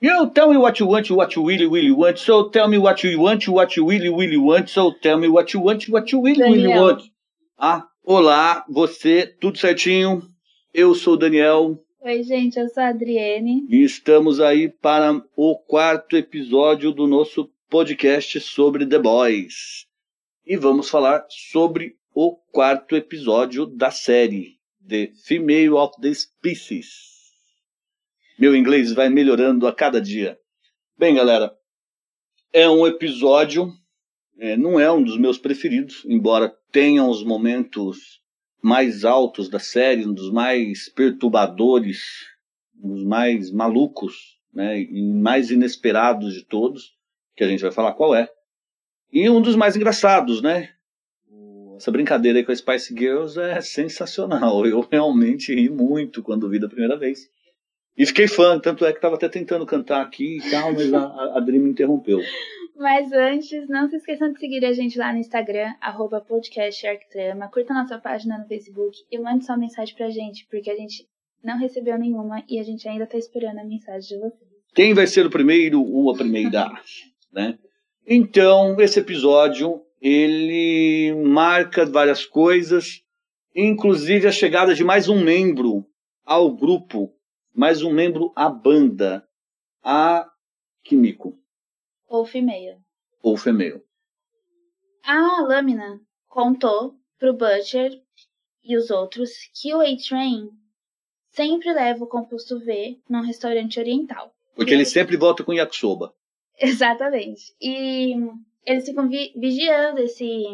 You 0.00 0.30
tell 0.34 0.50
me 0.50 0.58
what 0.58 0.78
you 0.78 0.86
want, 0.86 1.10
what 1.10 1.34
you 1.34 1.46
really, 1.46 1.66
really 1.66 1.90
want. 1.90 2.18
So 2.18 2.50
tell 2.50 2.68
me 2.68 2.78
what 2.78 3.02
you 3.02 3.18
want, 3.18 3.48
what 3.48 3.76
you 3.76 3.88
really, 3.88 4.10
really 4.10 4.36
want. 4.36 4.68
So 4.68 4.92
tell 4.92 5.18
me 5.18 5.28
what 5.28 5.54
you 5.54 5.60
want, 5.60 5.88
what 5.88 6.12
you 6.12 6.22
really, 6.22 6.42
really 6.42 6.62
Daniel. 6.68 6.82
want. 6.82 7.02
Ah, 7.58 7.88
olá, 8.04 8.64
você, 8.68 9.26
tudo 9.26 9.56
certinho? 9.56 10.22
Eu 10.74 10.94
sou 10.94 11.14
o 11.14 11.16
Daniel 11.16 11.78
Oi, 12.06 12.22
gente, 12.22 12.56
eu 12.56 12.68
sou 12.68 12.84
a 12.84 12.90
Adriene. 12.90 13.66
e 13.68 13.82
estamos 13.82 14.38
aí 14.38 14.68
para 14.68 15.20
o 15.36 15.56
quarto 15.56 16.16
episódio 16.16 16.92
do 16.92 17.04
nosso 17.04 17.50
podcast 17.68 18.38
sobre 18.38 18.86
The 18.86 19.00
Boys. 19.00 19.86
E 20.46 20.56
vamos 20.56 20.88
falar 20.88 21.26
sobre 21.28 21.96
o 22.14 22.36
quarto 22.52 22.94
episódio 22.94 23.66
da 23.66 23.90
série, 23.90 24.56
The 24.86 25.10
Female 25.24 25.72
of 25.72 26.00
the 26.00 26.14
Species. 26.14 27.15
Meu 28.38 28.54
inglês 28.54 28.92
vai 28.92 29.08
melhorando 29.08 29.66
a 29.66 29.74
cada 29.74 29.98
dia. 29.98 30.38
Bem, 30.98 31.14
galera, 31.14 31.56
é 32.52 32.68
um 32.68 32.86
episódio, 32.86 33.72
é, 34.38 34.58
não 34.58 34.78
é 34.78 34.92
um 34.92 35.02
dos 35.02 35.16
meus 35.16 35.38
preferidos, 35.38 36.04
embora 36.06 36.54
tenha 36.70 37.02
os 37.02 37.24
momentos 37.24 38.20
mais 38.60 39.06
altos 39.06 39.48
da 39.48 39.58
série, 39.58 40.06
um 40.06 40.12
dos 40.12 40.30
mais 40.30 40.86
perturbadores, 40.90 42.26
um 42.78 42.90
dos 42.90 43.04
mais 43.04 43.50
malucos, 43.50 44.38
né, 44.52 44.82
e 44.82 45.02
mais 45.14 45.50
inesperados 45.50 46.34
de 46.34 46.44
todos, 46.44 46.94
que 47.34 47.42
a 47.42 47.48
gente 47.48 47.62
vai 47.62 47.72
falar 47.72 47.94
qual 47.94 48.14
é. 48.14 48.28
E 49.10 49.30
um 49.30 49.40
dos 49.40 49.56
mais 49.56 49.76
engraçados, 49.76 50.42
né? 50.42 50.74
Essa 51.74 51.90
brincadeira 51.90 52.38
aí 52.38 52.44
com 52.44 52.52
a 52.52 52.56
Spice 52.56 52.94
Girls 52.94 53.40
é 53.40 53.62
sensacional. 53.62 54.64
Eu 54.68 54.80
realmente 54.80 55.54
ri 55.54 55.70
muito 55.70 56.22
quando 56.22 56.50
vi 56.50 56.58
da 56.58 56.68
primeira 56.68 56.98
vez. 56.98 57.30
E 57.96 58.04
fiquei 58.04 58.28
fã, 58.28 58.58
tanto 58.58 58.84
é 58.84 58.92
que 58.92 58.98
estava 58.98 59.14
até 59.14 59.28
tentando 59.28 59.64
cantar 59.64 60.02
aqui 60.02 60.38
e 60.38 60.50
tal, 60.50 60.72
mas 60.72 60.92
a, 60.92 61.00
a 61.00 61.38
Adri 61.38 61.58
me 61.58 61.70
interrompeu. 61.70 62.20
Mas 62.76 63.10
antes, 63.10 63.66
não 63.68 63.88
se 63.88 63.96
esqueçam 63.96 64.30
de 64.30 64.38
seguir 64.38 64.62
a 64.66 64.72
gente 64.72 64.98
lá 64.98 65.10
no 65.10 65.18
Instagram, 65.18 65.72
arroba 65.80 66.20
podcast 66.20 66.86
Arctrama. 66.86 67.48
Curta 67.48 67.72
nossa 67.72 67.98
página 67.98 68.36
no 68.36 68.46
Facebook 68.46 68.98
e 69.10 69.18
mande 69.18 69.46
sua 69.46 69.56
mensagem 69.56 69.94
pra 69.94 70.10
gente, 70.10 70.46
porque 70.50 70.70
a 70.70 70.76
gente 70.76 71.06
não 71.42 71.58
recebeu 71.58 71.98
nenhuma 71.98 72.44
e 72.46 72.58
a 72.58 72.62
gente 72.62 72.86
ainda 72.86 73.06
tá 73.06 73.16
esperando 73.16 73.60
a 73.60 73.64
mensagem 73.64 74.08
de 74.08 74.18
vocês. 74.18 74.50
Quem 74.74 74.92
vai 74.92 75.06
ser 75.06 75.24
o 75.24 75.30
primeiro 75.30 75.82
ou 75.82 76.10
a 76.10 76.14
primeira? 76.14 76.70
né? 77.32 77.58
Então, 78.06 78.78
esse 78.78 79.00
episódio, 79.00 79.80
ele 80.00 81.14
marca 81.24 81.86
várias 81.86 82.26
coisas, 82.26 83.02
inclusive 83.54 84.28
a 84.28 84.32
chegada 84.32 84.74
de 84.74 84.84
mais 84.84 85.08
um 85.08 85.24
membro 85.24 85.86
ao 86.26 86.54
grupo, 86.54 87.15
mais 87.56 87.82
um 87.82 87.90
membro 87.92 88.32
à 88.36 88.48
banda, 88.48 89.26
a 89.82 90.28
Kimiko, 90.84 91.38
Ou 92.06 92.24
Female. 92.24 92.78
ou 93.22 93.36
Female. 93.36 93.82
A 95.04 95.42
Lâmina 95.42 96.00
contou 96.28 96.94
pro 97.18 97.32
Butcher 97.32 97.92
e 98.62 98.76
os 98.76 98.90
outros 98.90 99.30
que 99.60 99.72
o 99.74 99.80
A-Train 99.80 100.50
sempre 101.30 101.72
leva 101.72 102.04
o 102.04 102.08
composto 102.08 102.58
V 102.60 103.00
num 103.08 103.20
restaurante 103.22 103.78
oriental. 103.78 104.32
Porque 104.54 104.72
ele 104.74 104.84
sempre 104.84 105.16
volta 105.16 105.44
com 105.44 105.52
yakisoba. 105.52 106.14
Exatamente. 106.58 107.54
E 107.60 108.14
eles 108.64 108.84
ficam 108.84 109.08
vi- 109.08 109.32
vigiando 109.36 110.00
esse, 110.00 110.44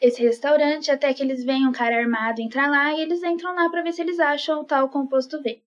esse 0.00 0.22
restaurante 0.22 0.90
até 0.90 1.14
que 1.14 1.22
eles 1.22 1.44
veem 1.44 1.66
um 1.66 1.72
cara 1.72 1.96
armado 1.96 2.40
entrar 2.42 2.68
lá 2.70 2.92
e 2.92 3.00
eles 3.02 3.22
entram 3.22 3.54
lá 3.54 3.70
pra 3.70 3.82
ver 3.82 3.92
se 3.92 4.02
eles 4.02 4.18
acham 4.20 4.60
o 4.60 4.64
tal 4.64 4.88
composto 4.90 5.40
V. 5.42 5.62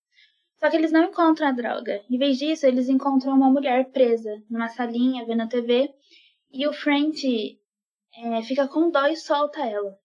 Só 0.59 0.69
que 0.69 0.77
eles 0.77 0.91
não 0.91 1.05
encontram 1.05 1.47
a 1.47 1.51
droga. 1.51 2.01
Em 2.09 2.17
vez 2.17 2.37
disso, 2.37 2.65
eles 2.65 2.87
encontram 2.87 3.33
uma 3.33 3.49
mulher 3.49 3.91
presa 3.91 4.31
numa 4.49 4.69
salinha 4.69 5.25
vendo 5.25 5.41
a 5.41 5.47
TV 5.47 5.89
e 6.51 6.67
o 6.67 6.73
Frank 6.73 7.59
é, 8.17 8.41
fica 8.43 8.67
com 8.67 8.89
dó 8.89 9.07
e 9.07 9.15
solta 9.15 9.61
ela. 9.65 9.97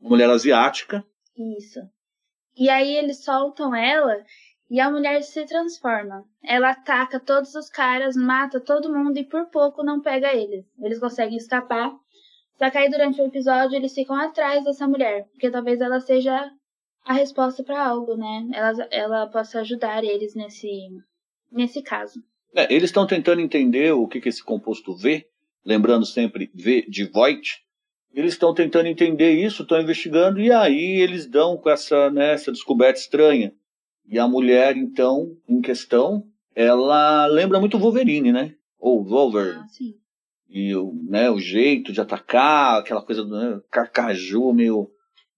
Uma 0.00 0.10
mulher 0.10 0.28
asiática, 0.30 1.04
Isso. 1.36 1.80
E 2.56 2.68
aí 2.68 2.94
eles 2.96 3.24
soltam 3.24 3.74
ela 3.74 4.22
e 4.70 4.80
a 4.80 4.90
mulher 4.90 5.22
se 5.22 5.44
transforma. 5.46 6.24
Ela 6.42 6.70
ataca 6.70 7.18
todos 7.18 7.54
os 7.54 7.68
caras, 7.68 8.16
mata 8.16 8.60
todo 8.60 8.92
mundo 8.92 9.16
e 9.18 9.24
por 9.24 9.46
pouco 9.46 9.82
não 9.82 10.00
pega 10.00 10.34
eles. 10.34 10.64
Eles 10.78 11.00
conseguem 11.00 11.36
escapar. 11.36 11.92
Só 12.58 12.70
que 12.70 12.78
aí 12.78 12.88
durante 12.88 13.20
o 13.20 13.26
episódio 13.26 13.76
eles 13.76 13.94
ficam 13.94 14.16
atrás 14.16 14.62
dessa 14.62 14.86
mulher, 14.86 15.26
porque 15.30 15.50
talvez 15.50 15.80
ela 15.80 16.00
seja 16.00 16.50
a 17.04 17.12
resposta 17.12 17.62
para 17.62 17.86
algo, 17.86 18.16
né? 18.16 18.48
Ela, 18.52 18.88
ela 18.90 19.26
possa 19.26 19.60
ajudar 19.60 20.02
eles 20.02 20.34
nesse, 20.34 20.88
nesse 21.52 21.82
caso. 21.82 22.22
É, 22.54 22.72
eles 22.72 22.90
estão 22.90 23.06
tentando 23.06 23.40
entender 23.40 23.92
o 23.92 24.06
que, 24.08 24.20
que 24.20 24.28
esse 24.28 24.42
composto 24.42 24.96
V, 24.96 25.26
lembrando 25.64 26.06
sempre 26.06 26.50
V 26.54 26.86
de 26.88 27.04
Voigt, 27.04 27.62
eles 28.14 28.34
estão 28.34 28.54
tentando 28.54 28.86
entender 28.86 29.32
isso, 29.32 29.62
estão 29.62 29.80
investigando, 29.80 30.40
e 30.40 30.50
aí 30.52 31.00
eles 31.00 31.26
dão 31.26 31.56
com 31.56 31.68
essa, 31.68 32.10
né, 32.10 32.32
essa 32.32 32.52
descoberta 32.52 33.00
estranha. 33.00 33.52
E 34.06 34.18
a 34.18 34.28
mulher, 34.28 34.76
então, 34.76 35.36
em 35.48 35.60
questão, 35.60 36.24
ela 36.54 37.26
lembra 37.26 37.58
muito 37.58 37.78
Wolverine, 37.78 38.30
né? 38.30 38.54
Ou 38.78 39.02
Wolverine. 39.02 39.62
Ah, 39.64 39.68
sim. 39.68 39.94
E 40.48 40.76
o, 40.76 40.92
né, 41.08 41.28
o 41.28 41.40
jeito 41.40 41.92
de 41.92 42.00
atacar, 42.00 42.78
aquela 42.78 43.02
coisa 43.02 43.24
do 43.24 43.36
né, 43.36 43.60
carcaju 43.70 44.52
meio 44.52 44.88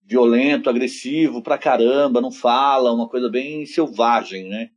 violento, 0.06 0.70
agressivo 0.70 1.42
pra 1.42 1.58
caramba, 1.58 2.20
não 2.20 2.30
fala, 2.30 2.92
uma 2.92 3.08
coisa 3.08 3.28
bem 3.28 3.66
selvagem, 3.66 4.48
né? 4.48 4.70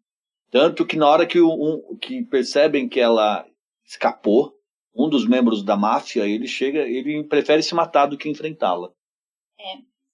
Tanto 0.49 0.85
que 0.85 0.97
na 0.97 1.07
hora 1.07 1.27
que, 1.27 1.39
um, 1.39 1.95
que 2.01 2.23
percebem 2.23 2.89
que 2.89 2.99
ela 2.99 3.45
escapou, 3.85 4.53
um 4.95 5.07
dos 5.07 5.27
membros 5.27 5.63
da 5.63 5.77
máfia, 5.77 6.27
ele 6.27 6.47
chega, 6.47 6.79
ele 6.79 7.23
prefere 7.23 7.61
se 7.61 7.75
matar 7.75 8.07
do 8.07 8.17
que 8.17 8.27
enfrentá-la. 8.27 8.91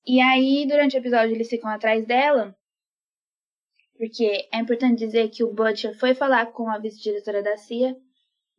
E 0.05 0.19
aí, 0.19 0.67
durante 0.67 0.97
o 0.97 0.99
episódio, 0.99 1.33
eles 1.33 1.49
ficam 1.49 1.69
atrás 1.69 2.05
dela. 2.05 2.55
Porque 3.97 4.47
é 4.51 4.59
importante 4.59 4.99
dizer 4.99 5.29
que 5.29 5.43
o 5.43 5.53
Butcher 5.53 5.97
foi 5.97 6.13
falar 6.13 6.47
com 6.47 6.69
a 6.69 6.77
vice-diretora 6.77 7.41
da 7.41 7.55
CIA 7.55 7.95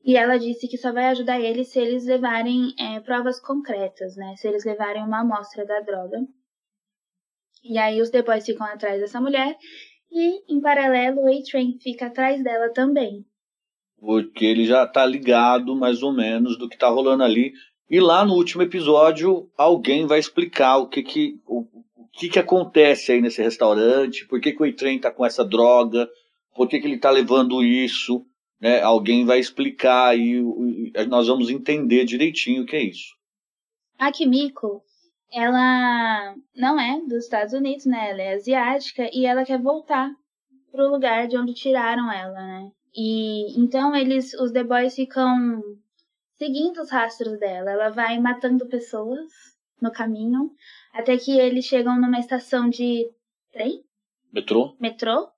e 0.02 0.16
ela 0.16 0.38
disse 0.38 0.66
que 0.66 0.78
só 0.78 0.92
vai 0.92 1.06
ajudar 1.06 1.38
eles 1.38 1.68
se 1.68 1.78
eles 1.78 2.06
levarem 2.06 2.74
é, 2.78 3.00
provas 3.00 3.38
concretas, 3.38 4.16
né? 4.16 4.34
Se 4.36 4.48
eles 4.48 4.64
levarem 4.64 5.04
uma 5.04 5.20
amostra 5.20 5.66
da 5.66 5.80
droga. 5.80 6.26
E 7.68 7.78
aí 7.78 8.00
os 8.00 8.10
The 8.10 8.22
Boys 8.22 8.44
ficam 8.44 8.66
atrás 8.66 9.00
dessa 9.00 9.20
mulher 9.20 9.56
e, 10.10 10.52
em 10.52 10.60
paralelo, 10.60 11.22
o 11.22 11.28
A-Train 11.28 11.78
fica 11.80 12.06
atrás 12.06 12.42
dela 12.42 12.72
também. 12.72 13.24
Porque 13.98 14.44
ele 14.44 14.64
já 14.64 14.86
tá 14.86 15.04
ligado, 15.04 15.74
mais 15.74 16.02
ou 16.02 16.12
menos, 16.12 16.58
do 16.58 16.68
que 16.68 16.78
tá 16.78 16.88
rolando 16.88 17.22
ali. 17.22 17.52
E 17.88 18.00
lá 18.00 18.24
no 18.24 18.34
último 18.34 18.62
episódio, 18.62 19.50
alguém 19.56 20.06
vai 20.06 20.18
explicar 20.18 20.78
o 20.78 20.88
que 20.88 21.02
que, 21.02 21.40
o, 21.46 21.60
o 21.96 22.08
que, 22.12 22.28
que 22.28 22.38
acontece 22.38 23.12
aí 23.12 23.20
nesse 23.20 23.42
restaurante, 23.42 24.26
por 24.26 24.40
que, 24.40 24.52
que 24.52 24.62
o 24.62 24.66
E-Train 24.66 24.98
tá 24.98 25.10
com 25.10 25.24
essa 25.24 25.44
droga, 25.44 26.08
por 26.54 26.68
que, 26.68 26.80
que 26.80 26.86
ele 26.86 26.98
tá 26.98 27.10
levando 27.10 27.62
isso. 27.62 28.24
Né? 28.60 28.80
Alguém 28.80 29.24
vai 29.24 29.38
explicar 29.38 30.18
e 30.18 30.36
e 30.38 31.06
nós 31.06 31.28
vamos 31.28 31.50
entender 31.50 32.04
direitinho 32.04 32.62
o 32.62 32.66
que 32.66 32.76
é 32.76 32.84
isso. 32.84 33.14
A 33.98 34.10
Kimiko, 34.10 34.82
ela 35.32 36.34
não 36.54 36.78
é 36.78 37.00
dos 37.00 37.24
Estados 37.24 37.52
Unidos, 37.52 37.86
né? 37.86 38.10
Ela 38.10 38.22
é 38.22 38.34
asiática 38.34 39.08
e 39.12 39.26
ela 39.26 39.44
quer 39.44 39.60
voltar 39.60 40.10
pro 40.70 40.90
lugar 40.90 41.26
de 41.26 41.36
onde 41.36 41.54
tiraram 41.54 42.10
ela, 42.10 42.34
né? 42.34 42.70
E 42.94 43.58
então 43.60 43.94
eles, 43.94 44.32
os 44.34 44.52
The 44.52 44.64
Boys 44.64 44.94
ficam 44.94 45.62
seguindo 46.34 46.80
os 46.80 46.90
rastros 46.90 47.38
dela. 47.38 47.70
Ela 47.70 47.90
vai 47.90 48.18
matando 48.18 48.66
pessoas 48.68 49.30
no 49.80 49.92
caminho 49.92 50.50
até 50.92 51.16
que 51.16 51.38
eles 51.38 51.64
chegam 51.66 52.00
numa 52.00 52.18
estação 52.18 52.68
de 52.70 53.06
trem, 53.52 53.84
Metrô? 54.32 54.74
metrô, 54.80 55.28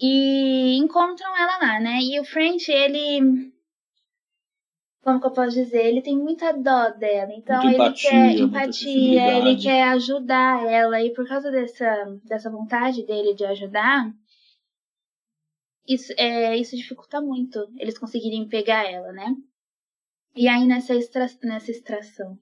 e 0.00 0.76
encontram 0.76 1.36
ela 1.36 1.58
lá, 1.58 1.80
né? 1.80 1.98
E 2.02 2.20
o 2.20 2.24
French, 2.24 2.70
ele. 2.70 3.52
Como 5.06 5.20
que 5.20 5.26
eu 5.28 5.30
posso 5.30 5.54
dizer? 5.54 5.86
Ele 5.86 6.02
tem 6.02 6.18
muita 6.18 6.52
dó 6.52 6.90
dela. 6.90 7.32
Então 7.32 7.62
Muita 7.62 7.68
ele 7.68 7.76
empatia, 7.76 8.10
quer 8.10 8.38
empatia, 8.40 9.38
ele 9.38 9.56
quer 9.56 9.82
ajudar 9.90 10.66
ela. 10.66 11.00
E 11.00 11.14
por 11.14 11.28
causa 11.28 11.48
dessa, 11.48 12.18
dessa 12.24 12.50
vontade 12.50 13.06
dele 13.06 13.32
de 13.32 13.44
ajudar, 13.44 14.12
isso, 15.86 16.12
é, 16.18 16.56
isso 16.56 16.74
dificulta 16.74 17.20
muito 17.20 17.72
eles 17.78 17.96
conseguirem 17.96 18.48
pegar 18.48 18.84
ela, 18.90 19.12
né? 19.12 19.32
E 20.34 20.48
aí 20.48 20.66
nessa, 20.66 20.92
extra, 20.92 21.28
nessa 21.44 21.70
extração, 21.70 22.36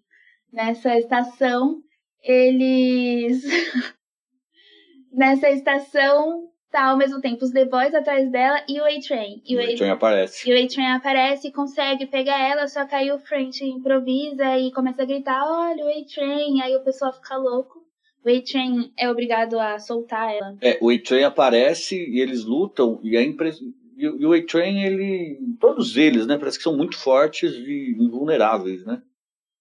nessa 0.51 0.99
estação, 0.99 1.83
eles. 2.23 3.43
nessa 5.13 5.51
estação 5.51 6.51
tá 6.75 6.87
ao 6.87 6.97
mesmo 6.97 7.21
tempo 7.21 7.45
os 7.45 7.53
The 7.53 7.67
Boys 7.67 7.95
atrás 7.95 8.29
dela 8.33 8.61
e 8.69 8.81
o 8.81 8.85
A-Train. 8.85 9.41
E 9.47 9.57
o 9.57 9.61
E-Train 9.61 9.91
aparece. 9.91 10.51
e 10.51 10.53
o 10.53 10.65
A-Train 10.65 10.87
aparece 10.89 11.47
e 11.47 11.53
consegue 11.53 12.05
pegar 12.07 12.37
ela, 12.41 12.67
só 12.67 12.85
que 12.85 12.97
aí 12.97 13.13
o 13.13 13.19
French 13.21 13.65
improvisa 13.65 14.59
e 14.59 14.73
começa 14.73 15.03
a 15.03 15.07
gritar, 15.07 15.41
olha 15.47 15.85
o 15.85 15.89
A-Train, 15.89 16.61
aí 16.63 16.75
o 16.75 16.83
pessoal 16.83 17.13
fica 17.13 17.37
louco. 17.37 17.79
O 18.25 18.29
A-Train 18.29 18.93
é 18.99 19.09
obrigado 19.09 19.57
a 19.61 19.79
soltar 19.79 20.35
ela. 20.35 20.57
É, 20.61 20.77
o 20.81 20.91
E-Train 20.91 21.23
aparece 21.23 21.95
e 21.97 22.19
eles 22.21 22.45
lutam, 22.45 22.99
e 23.05 23.17
é 23.17 23.23
impre- 23.23 23.53
e, 23.97 24.27
o 24.27 24.33
A-Train, 24.33 24.83
ele. 24.83 25.39
Todos 25.61 25.97
eles, 25.97 26.27
né? 26.27 26.37
Parece 26.37 26.59
que 26.59 26.65
são 26.65 26.77
muito 26.77 26.99
fortes 26.99 27.53
e 27.55 27.95
invulneráveis, 28.01 28.85
né? 28.85 29.01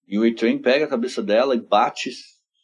E 0.07 0.18
o 0.18 0.24
A-Train 0.24 0.57
pega 0.57 0.86
a 0.86 0.88
cabeça 0.88 1.21
dela 1.21 1.56
e 1.56 1.59
bate 1.59 2.09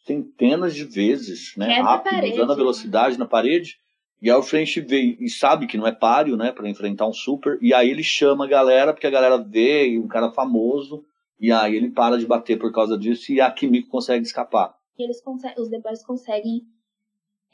centenas 0.04 0.74
de 0.74 0.84
vezes, 0.84 1.54
né? 1.56 1.66
Quebra 1.66 1.82
a 1.82 1.94
Rápido, 1.94 2.32
usando 2.32 2.50
a 2.50 2.54
né? 2.56 2.56
velocidade 2.56 3.16
na 3.16 3.26
parede. 3.26 3.78
E 4.20 4.30
aí 4.30 4.36
o 4.36 4.42
French 4.42 4.80
vê 4.80 5.16
e 5.18 5.30
sabe 5.30 5.66
que 5.66 5.78
não 5.78 5.86
é 5.86 5.92
páreo, 5.92 6.36
né? 6.36 6.52
Pra 6.52 6.68
enfrentar 6.68 7.06
um 7.06 7.12
super. 7.12 7.58
E 7.62 7.72
aí 7.72 7.88
ele 7.88 8.02
chama 8.02 8.44
a 8.44 8.48
galera, 8.48 8.92
porque 8.92 9.06
a 9.06 9.10
galera 9.10 9.38
vê 9.38 9.98
um 9.98 10.08
cara 10.08 10.30
famoso. 10.30 11.04
E 11.38 11.50
aí 11.50 11.74
ele 11.74 11.90
para 11.90 12.18
de 12.18 12.26
bater 12.26 12.58
por 12.58 12.70
causa 12.70 12.98
disso 12.98 13.32
e 13.32 13.40
a 13.40 13.50
Kimiko 13.50 13.88
consegue 13.88 14.24
escapar. 14.24 14.76
E 14.98 15.02
eles 15.02 15.22
conseguem, 15.22 15.62
os 15.62 15.70
Boys 15.82 16.04
conseguem 16.04 16.66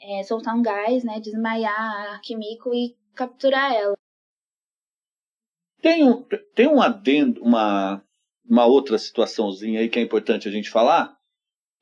é, 0.01 0.23
soltar 0.23 0.55
um 0.55 0.61
gás, 0.61 1.05
né? 1.05 1.21
Desmaiar 1.21 2.15
a 2.15 2.19
Kimiko 2.19 2.73
e 2.73 2.97
capturar 3.15 3.73
ela. 3.73 3.95
Tem 5.81 6.03
um, 6.03 6.25
tem 6.53 6.67
um 6.67 6.81
adendo, 6.81 7.41
uma, 7.41 8.03
uma 8.47 8.65
outra 8.65 8.97
situaçãozinha 8.97 9.79
aí 9.79 9.87
que 9.87 9.99
é 9.99 10.01
importante 10.01 10.49
a 10.49 10.51
gente 10.51 10.69
falar, 10.69 11.16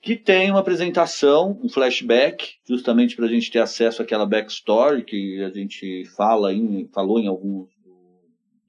que 0.05 0.15
tem 0.15 0.51
uma 0.51 0.59
apresentação, 0.59 1.59
um 1.63 1.67
flashback, 1.67 2.57
justamente 2.63 3.15
para 3.15 3.25
a 3.25 3.27
gente 3.27 3.49
ter 3.49 3.57
acesso 3.57 4.03
àquela 4.03 4.23
backstory 4.23 5.03
que 5.03 5.41
a 5.41 5.49
gente 5.49 6.05
fala 6.15 6.53
em, 6.53 6.87
falou 6.93 7.19
em 7.19 7.25
alguns 7.25 7.69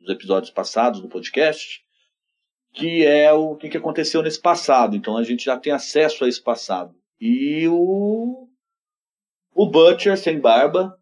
dos 0.01 0.09
episódios 0.09 0.51
passados 0.51 1.03
do 1.03 1.11
podcast, 1.11 1.85
que 2.73 3.05
é 3.05 3.31
o 3.35 3.55
que, 3.55 3.69
que 3.69 3.77
aconteceu 3.77 4.23
nesse 4.23 4.41
passado. 4.41 4.97
Então 4.97 5.15
a 5.15 5.23
gente 5.23 5.45
já 5.45 5.59
tem 5.59 5.75
acesso 5.75 6.25
a 6.25 6.29
esse 6.29 6.43
passado. 6.43 6.95
E 7.21 7.69
o, 7.69 8.49
o 9.55 9.67
Butcher 9.67 10.17
sem 10.17 10.41
barba 10.41 10.97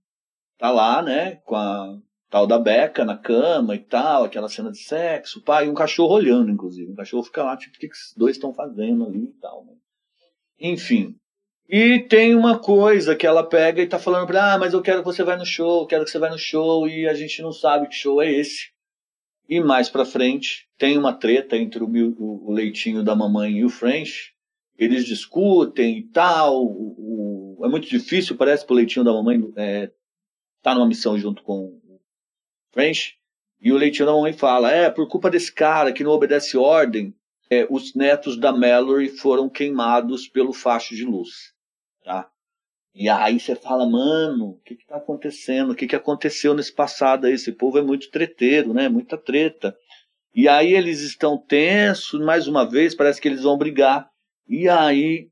tá 0.59 0.69
lá, 0.69 1.01
né, 1.01 1.37
com 1.45 1.55
a 1.55 1.97
tal 2.29 2.45
da 2.45 2.59
Becca 2.59 3.05
na 3.05 3.17
cama 3.17 3.77
e 3.77 3.79
tal, 3.79 4.25
aquela 4.25 4.49
cena 4.49 4.73
de 4.73 4.79
sexo, 4.79 5.45
pai, 5.45 5.67
e 5.67 5.71
um 5.71 5.75
cachorro 5.75 6.13
olhando, 6.13 6.51
inclusive. 6.51 6.91
O 6.91 6.97
cachorro 6.97 7.23
fica 7.23 7.45
lá, 7.45 7.57
tipo, 7.57 7.77
o 7.77 7.79
que, 7.79 7.87
que 7.87 7.95
esses 7.95 8.13
dois 8.17 8.35
estão 8.35 8.53
fazendo 8.53 9.07
ali 9.07 9.27
e 9.27 9.41
tal, 9.41 9.65
né? 9.65 9.75
Enfim. 10.66 11.14
E 11.69 11.99
tem 12.08 12.34
uma 12.34 12.58
coisa 12.58 13.14
que 13.14 13.26
ela 13.26 13.46
pega 13.46 13.82
e 13.82 13.87
tá 13.87 13.99
falando 13.99 14.26
pra 14.26 14.55
ah, 14.55 14.58
mas 14.58 14.72
eu 14.72 14.81
quero 14.81 15.00
que 15.00 15.05
você 15.05 15.22
vá 15.22 15.37
no 15.37 15.44
show, 15.44 15.87
quero 15.87 16.05
que 16.06 16.11
você 16.11 16.19
vá 16.19 16.31
no 16.31 16.38
show, 16.38 16.88
e 16.88 17.06
a 17.06 17.12
gente 17.12 17.43
não 17.43 17.52
sabe 17.52 17.87
que 17.87 17.94
show 17.94 18.22
é 18.22 18.31
esse. 18.32 18.70
E 19.46 19.61
mais 19.61 19.90
pra 19.90 20.06
frente, 20.06 20.66
tem 20.78 20.96
uma 20.96 21.12
treta 21.12 21.55
entre 21.55 21.84
o, 21.84 21.87
o- 21.87 22.50
leitinho 22.50 23.02
da 23.02 23.14
mamãe 23.14 23.58
e 23.58 23.64
o 23.64 23.69
French. 23.69 24.32
Eles 24.78 25.05
discutem 25.05 25.99
e 25.99 26.02
tal. 26.05 26.64
O- 26.64 27.61
é 27.62 27.69
muito 27.69 27.87
difícil, 27.87 28.34
parece, 28.34 28.64
pro 28.64 28.75
leitinho 28.75 29.05
da 29.05 29.12
mamãe 29.12 29.38
é, 29.56 29.90
tá 30.62 30.75
numa 30.75 30.88
missão 30.88 31.19
junto 31.19 31.43
com 31.43 31.58
o 31.64 32.00
French. 32.72 33.16
E 33.61 33.70
o 33.70 33.76
leitinho 33.76 34.06
da 34.06 34.12
mamãe 34.14 34.32
fala: 34.32 34.70
é, 34.72 34.88
por 34.88 35.06
culpa 35.08 35.31
desse 35.31 35.52
cara 35.52 35.93
que 35.93 36.02
não 36.05 36.12
obedece 36.12 36.56
ordem, 36.56 37.14
é, 37.50 37.67
os 37.70 37.94
netos 37.94 38.37
da 38.37 38.52
Mallory 38.52 39.08
foram 39.08 39.49
queimados 39.49 40.29
pelo 40.29 40.52
facho 40.52 40.94
de 40.94 41.05
luz. 41.05 41.52
Tá? 42.02 42.29
E 42.94 43.08
aí 43.08 43.41
você 43.41 43.56
fala, 43.56 43.88
mano, 43.88 44.50
o 44.50 44.61
que 44.64 44.76
que 44.76 44.87
tá 44.87 44.96
acontecendo? 44.96 45.73
O 45.73 45.75
que 45.75 45.87
que 45.87 45.96
aconteceu 45.96 46.55
nesse 46.55 46.73
passado 46.73 47.26
aí? 47.26 47.32
Esse 47.32 47.50
povo 47.50 47.79
é 47.79 47.82
muito 47.82 48.11
treteiro, 48.11 48.73
né? 48.73 48.88
Muita 48.88 49.19
treta. 49.19 49.76
E 50.32 50.49
aí 50.49 50.73
eles 50.73 51.00
estão 51.00 51.37
tensos, 51.37 52.20
mais 52.20 52.46
uma 52.46 52.69
vez, 52.69 52.94
parece 52.94 53.20
que 53.20 53.26
eles 53.26 53.43
vão 53.43 53.58
brigar. 53.58 54.08
E 54.49 54.69
aí, 54.69 55.29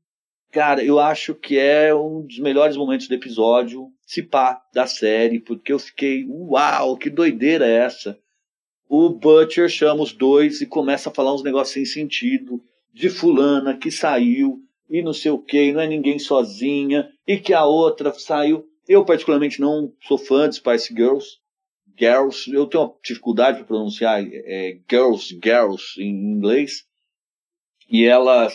cara, 0.51 0.83
eu 0.83 0.99
acho 0.99 1.35
que 1.35 1.57
é 1.57 1.93
um 1.95 2.25
dos 2.25 2.39
melhores 2.39 2.75
momentos 2.75 3.07
do 3.07 3.15
episódio, 3.15 3.87
se 4.05 4.23
pá, 4.23 4.61
da 4.73 4.85
série, 4.85 5.39
porque 5.39 5.71
eu 5.71 5.79
fiquei, 5.79 6.25
uau, 6.27 6.97
que 6.97 7.09
doideira 7.09 7.65
é 7.65 7.75
essa? 7.75 8.17
O 8.95 9.09
Butcher 9.09 9.67
chama 9.69 10.03
os 10.03 10.13
dois 10.13 10.61
e 10.61 10.67
começa 10.67 11.09
a 11.09 11.11
falar 11.11 11.33
uns 11.33 11.41
negócios 11.41 11.73
sem 11.73 11.83
sentido, 11.83 12.63
de 12.93 13.09
fulana 13.09 13.75
que 13.75 13.89
saiu, 13.89 14.59
e 14.87 15.01
não 15.01 15.13
sei 15.13 15.31
o 15.31 15.39
que, 15.39 15.71
não 15.71 15.81
é 15.81 15.87
ninguém 15.87 16.19
sozinha, 16.19 17.09
e 17.25 17.39
que 17.39 17.55
a 17.55 17.65
outra 17.65 18.13
saiu. 18.13 18.63
Eu, 18.87 19.03
particularmente, 19.03 19.59
não 19.59 19.91
sou 20.03 20.15
fã 20.15 20.47
de 20.47 20.57
Spice 20.57 20.93
Girls. 20.93 21.39
Girls, 21.97 22.53
eu 22.53 22.67
tenho 22.67 22.83
uma 22.83 22.95
dificuldade 23.03 23.57
para 23.57 23.65
pronunciar 23.65 24.23
é, 24.23 24.77
girls, 24.87 25.39
girls 25.43 25.99
em 25.99 26.11
inglês. 26.11 26.85
E 27.89 28.05
elas 28.05 28.53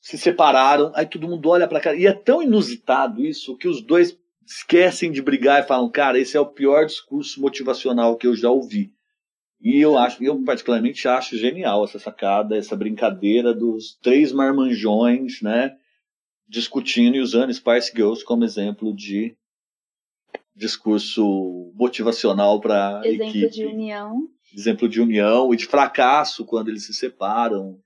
se 0.00 0.18
separaram, 0.18 0.90
aí 0.96 1.06
todo 1.06 1.28
mundo 1.28 1.48
olha 1.48 1.68
pra 1.68 1.80
cara. 1.80 1.96
E 1.96 2.08
é 2.08 2.12
tão 2.12 2.42
inusitado 2.42 3.24
isso 3.24 3.56
que 3.56 3.68
os 3.68 3.80
dois 3.80 4.18
esquecem 4.44 5.12
de 5.12 5.22
brigar 5.22 5.62
e 5.62 5.66
falam: 5.68 5.88
Cara, 5.88 6.18
esse 6.18 6.36
é 6.36 6.40
o 6.40 6.52
pior 6.52 6.86
discurso 6.86 7.40
motivacional 7.40 8.16
que 8.16 8.26
eu 8.26 8.34
já 8.34 8.50
ouvi. 8.50 8.92
E 9.64 9.80
eu 9.80 9.96
acho, 9.96 10.22
eu 10.22 10.44
particularmente 10.44 11.08
acho 11.08 11.38
genial 11.38 11.84
essa 11.84 11.98
sacada, 11.98 12.54
essa 12.54 12.76
brincadeira 12.76 13.54
dos 13.54 13.98
três 14.02 14.30
marmanjões, 14.30 15.40
né, 15.40 15.74
discutindo 16.46 17.16
e 17.16 17.20
usando 17.20 17.52
Spice 17.52 17.90
Girls 17.96 18.22
como 18.22 18.44
exemplo 18.44 18.94
de 18.94 19.34
discurso 20.54 21.72
motivacional 21.74 22.60
para 22.60 23.00
Exemplo 23.06 23.26
equipe. 23.30 23.48
de 23.48 23.64
união. 23.64 24.28
Exemplo 24.54 24.86
de 24.86 25.00
união 25.00 25.54
e 25.54 25.56
de 25.56 25.64
fracasso 25.64 26.44
quando 26.44 26.68
eles 26.68 26.84
se 26.84 26.92
separam. 26.92 27.80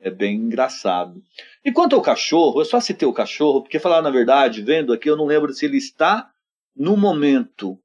É 0.00 0.10
bem 0.10 0.36
engraçado. 0.36 1.22
E 1.62 1.70
quanto 1.70 1.94
ao 1.94 2.00
cachorro, 2.00 2.60
eu 2.60 2.64
só 2.64 2.80
citei 2.80 3.06
o 3.06 3.12
cachorro, 3.12 3.60
porque 3.60 3.78
falar 3.78 4.00
na 4.00 4.10
verdade, 4.10 4.62
vendo 4.62 4.94
aqui, 4.94 5.10
eu 5.10 5.16
não 5.16 5.26
lembro 5.26 5.52
se 5.52 5.66
ele 5.66 5.76
está 5.76 6.30
no 6.74 6.96
momento 6.96 7.78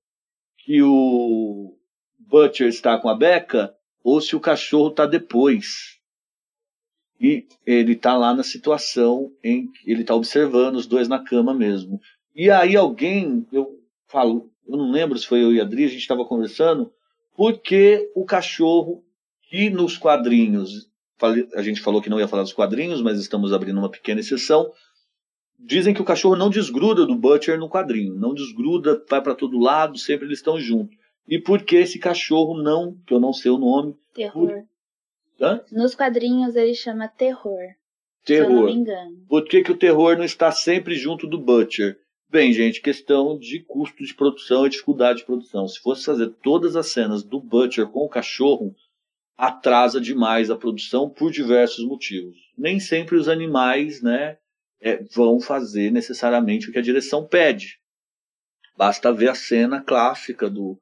que 0.60 0.82
o 0.82 1.73
Butcher 2.34 2.68
está 2.68 2.98
com 2.98 3.08
a 3.10 3.16
Becca 3.16 3.76
ou 4.04 4.20
se 4.20 4.36
o 4.36 4.40
cachorro 4.40 4.88
está 4.88 5.06
depois. 5.06 6.00
E 7.22 7.46
ele 7.64 7.94
está 7.94 8.18
lá 8.18 8.34
na 8.34 8.42
situação 8.42 9.32
em 9.44 9.72
que 9.72 9.92
ele 9.92 10.02
está 10.02 10.16
observando 10.16 10.78
os 10.78 10.88
dois 10.88 11.08
na 11.08 11.24
cama 11.24 11.54
mesmo. 11.54 12.02
E 12.36 12.50
aí 12.50 12.76
alguém, 12.76 13.46
eu 13.52 13.80
falo, 14.08 14.50
eu 14.68 14.76
não 14.76 14.90
lembro 14.90 15.16
se 15.20 15.28
foi 15.28 15.44
eu 15.44 15.54
e 15.54 15.60
a 15.60 15.64
Adri, 15.64 15.86
a 15.86 15.88
gente 15.88 16.00
estava 16.00 16.26
conversando, 16.26 16.92
porque 17.38 18.12
o 18.16 18.26
cachorro 18.26 19.06
que 19.44 19.70
nos 19.70 19.96
quadrinhos, 19.96 20.90
a 21.54 21.62
gente 21.62 21.82
falou 21.82 22.02
que 22.02 22.10
não 22.10 22.20
ia 22.20 22.28
falar 22.28 22.42
dos 22.42 22.52
quadrinhos, 22.52 23.00
mas 23.00 23.20
estamos 23.20 23.54
abrindo 23.54 23.78
uma 23.78 23.92
pequena 23.92 24.22
exceção. 24.22 24.72
Dizem 25.60 25.94
que 25.94 26.02
o 26.02 26.06
cachorro 26.06 26.36
não 26.36 26.50
desgruda 26.50 27.06
do 27.06 27.16
Butcher 27.16 27.60
no 27.60 27.70
quadrinho, 27.70 28.16
não 28.16 28.34
desgruda, 28.34 29.06
vai 29.08 29.22
para 29.22 29.36
todo 29.36 29.60
lado, 29.60 30.00
sempre 30.00 30.26
eles 30.26 30.40
estão 30.40 30.60
juntos. 30.60 31.03
E 31.28 31.40
por 31.40 31.64
que 31.64 31.78
esse 31.78 32.00
cachorro 32.00 32.62
não, 32.62 32.98
que 33.06 33.14
eu 33.14 33.20
não 33.20 33.32
sei 33.32 33.52
o 33.52 33.58
nome, 33.58 33.96
Terror. 34.14 34.64
Hã? 35.42 35.62
Nos 35.72 35.96
quadrinhos 35.96 36.56
ele 36.56 36.76
chama 36.76 37.08
terror. 37.08 37.60
Se 38.26 38.34
eu 38.34 38.44
não 38.44 38.50
terror? 38.50 38.66
me 38.66 38.74
engano. 38.74 39.26
Por 39.28 39.44
que, 39.46 39.64
que 39.64 39.72
o 39.72 39.78
terror 39.78 40.16
não 40.16 40.24
está 40.24 40.52
sempre 40.52 40.96
junto 40.96 41.28
do 41.28 41.40
Butcher? 41.40 42.00
Bem, 42.30 42.54
gente, 42.54 42.82
questão 42.82 43.38
de 43.38 43.60
custo 43.60 44.04
de 44.04 44.14
produção 44.14 44.66
e 44.66 44.70
dificuldade 44.70 45.20
de 45.20 45.26
produção. 45.26 45.68
Se 45.68 45.80
fosse 45.80 46.06
fazer 46.06 46.30
todas 46.42 46.76
as 46.76 46.88
cenas 46.88 47.24
do 47.24 47.40
Butcher 47.40 47.88
com 47.88 48.02
o 48.02 48.10
cachorro, 48.10 48.76
atrasa 49.38 50.00
demais 50.00 50.50
a 50.50 50.56
produção 50.56 51.10
por 51.10 51.32
diversos 51.32 51.86
motivos. 51.86 52.38
Nem 52.58 52.80
sempre 52.80 53.18
os 53.18 53.28
animais 53.28 54.02
né, 54.02 54.38
é, 54.80 55.04
vão 55.04 55.40
fazer 55.40 55.92
necessariamente 55.92 56.70
o 56.70 56.72
que 56.72 56.80
a 56.80 56.84
direção 56.84 57.26
pede. 57.26 57.80
Basta 58.78 59.12
ver 59.12 59.30
a 59.30 59.36
cena 59.36 59.82
clássica 59.82 60.50
do, 60.50 60.80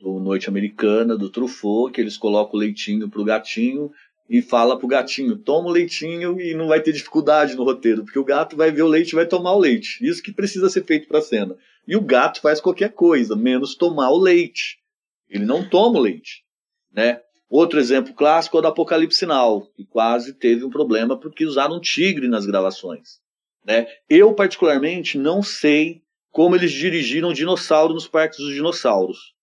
do 0.00 0.20
Noite 0.20 0.48
Americana, 0.48 1.16
do 1.16 1.30
Truffaut, 1.30 1.92
que 1.92 2.00
eles 2.00 2.16
colocam 2.16 2.56
o 2.56 2.58
leitinho 2.58 3.08
pro 3.08 3.24
gatinho 3.24 3.90
e 4.28 4.42
fala 4.42 4.78
pro 4.78 4.88
gatinho, 4.88 5.36
toma 5.36 5.68
o 5.68 5.72
leitinho 5.72 6.40
e 6.40 6.54
não 6.54 6.68
vai 6.68 6.80
ter 6.80 6.92
dificuldade 6.92 7.54
no 7.54 7.64
roteiro, 7.64 8.04
porque 8.04 8.18
o 8.18 8.24
gato 8.24 8.56
vai 8.56 8.70
ver 8.70 8.82
o 8.82 8.88
leite 8.88 9.10
e 9.10 9.14
vai 9.14 9.26
tomar 9.26 9.52
o 9.52 9.58
leite. 9.58 10.04
Isso 10.04 10.22
que 10.22 10.32
precisa 10.32 10.68
ser 10.68 10.84
feito 10.84 11.06
pra 11.06 11.20
cena. 11.20 11.56
E 11.86 11.96
o 11.96 12.00
gato 12.00 12.40
faz 12.40 12.60
qualquer 12.60 12.92
coisa, 12.92 13.36
menos 13.36 13.76
tomar 13.76 14.10
o 14.10 14.18
leite. 14.18 14.78
Ele 15.28 15.44
não 15.44 15.68
toma 15.68 15.98
o 15.98 16.02
leite, 16.02 16.44
né? 16.92 17.20
Outro 17.48 17.78
exemplo 17.78 18.12
clássico 18.12 18.56
é 18.56 18.58
o 18.58 18.62
do 18.62 18.68
Apocalipse 18.68 19.24
Now, 19.24 19.70
que 19.76 19.84
quase 19.84 20.34
teve 20.34 20.64
um 20.64 20.70
problema 20.70 21.16
porque 21.16 21.46
usaram 21.46 21.76
um 21.76 21.80
tigre 21.80 22.26
nas 22.26 22.44
gravações. 22.44 23.20
Né? 23.64 23.86
Eu, 24.08 24.34
particularmente, 24.34 25.16
não 25.16 25.42
sei 25.42 26.02
como 26.30 26.56
eles 26.56 26.72
dirigiram 26.72 27.32
dinossauro 27.32 27.94
nos 27.94 28.08
parques 28.08 28.38
dos 28.38 28.52
dinossauros. 28.52 29.35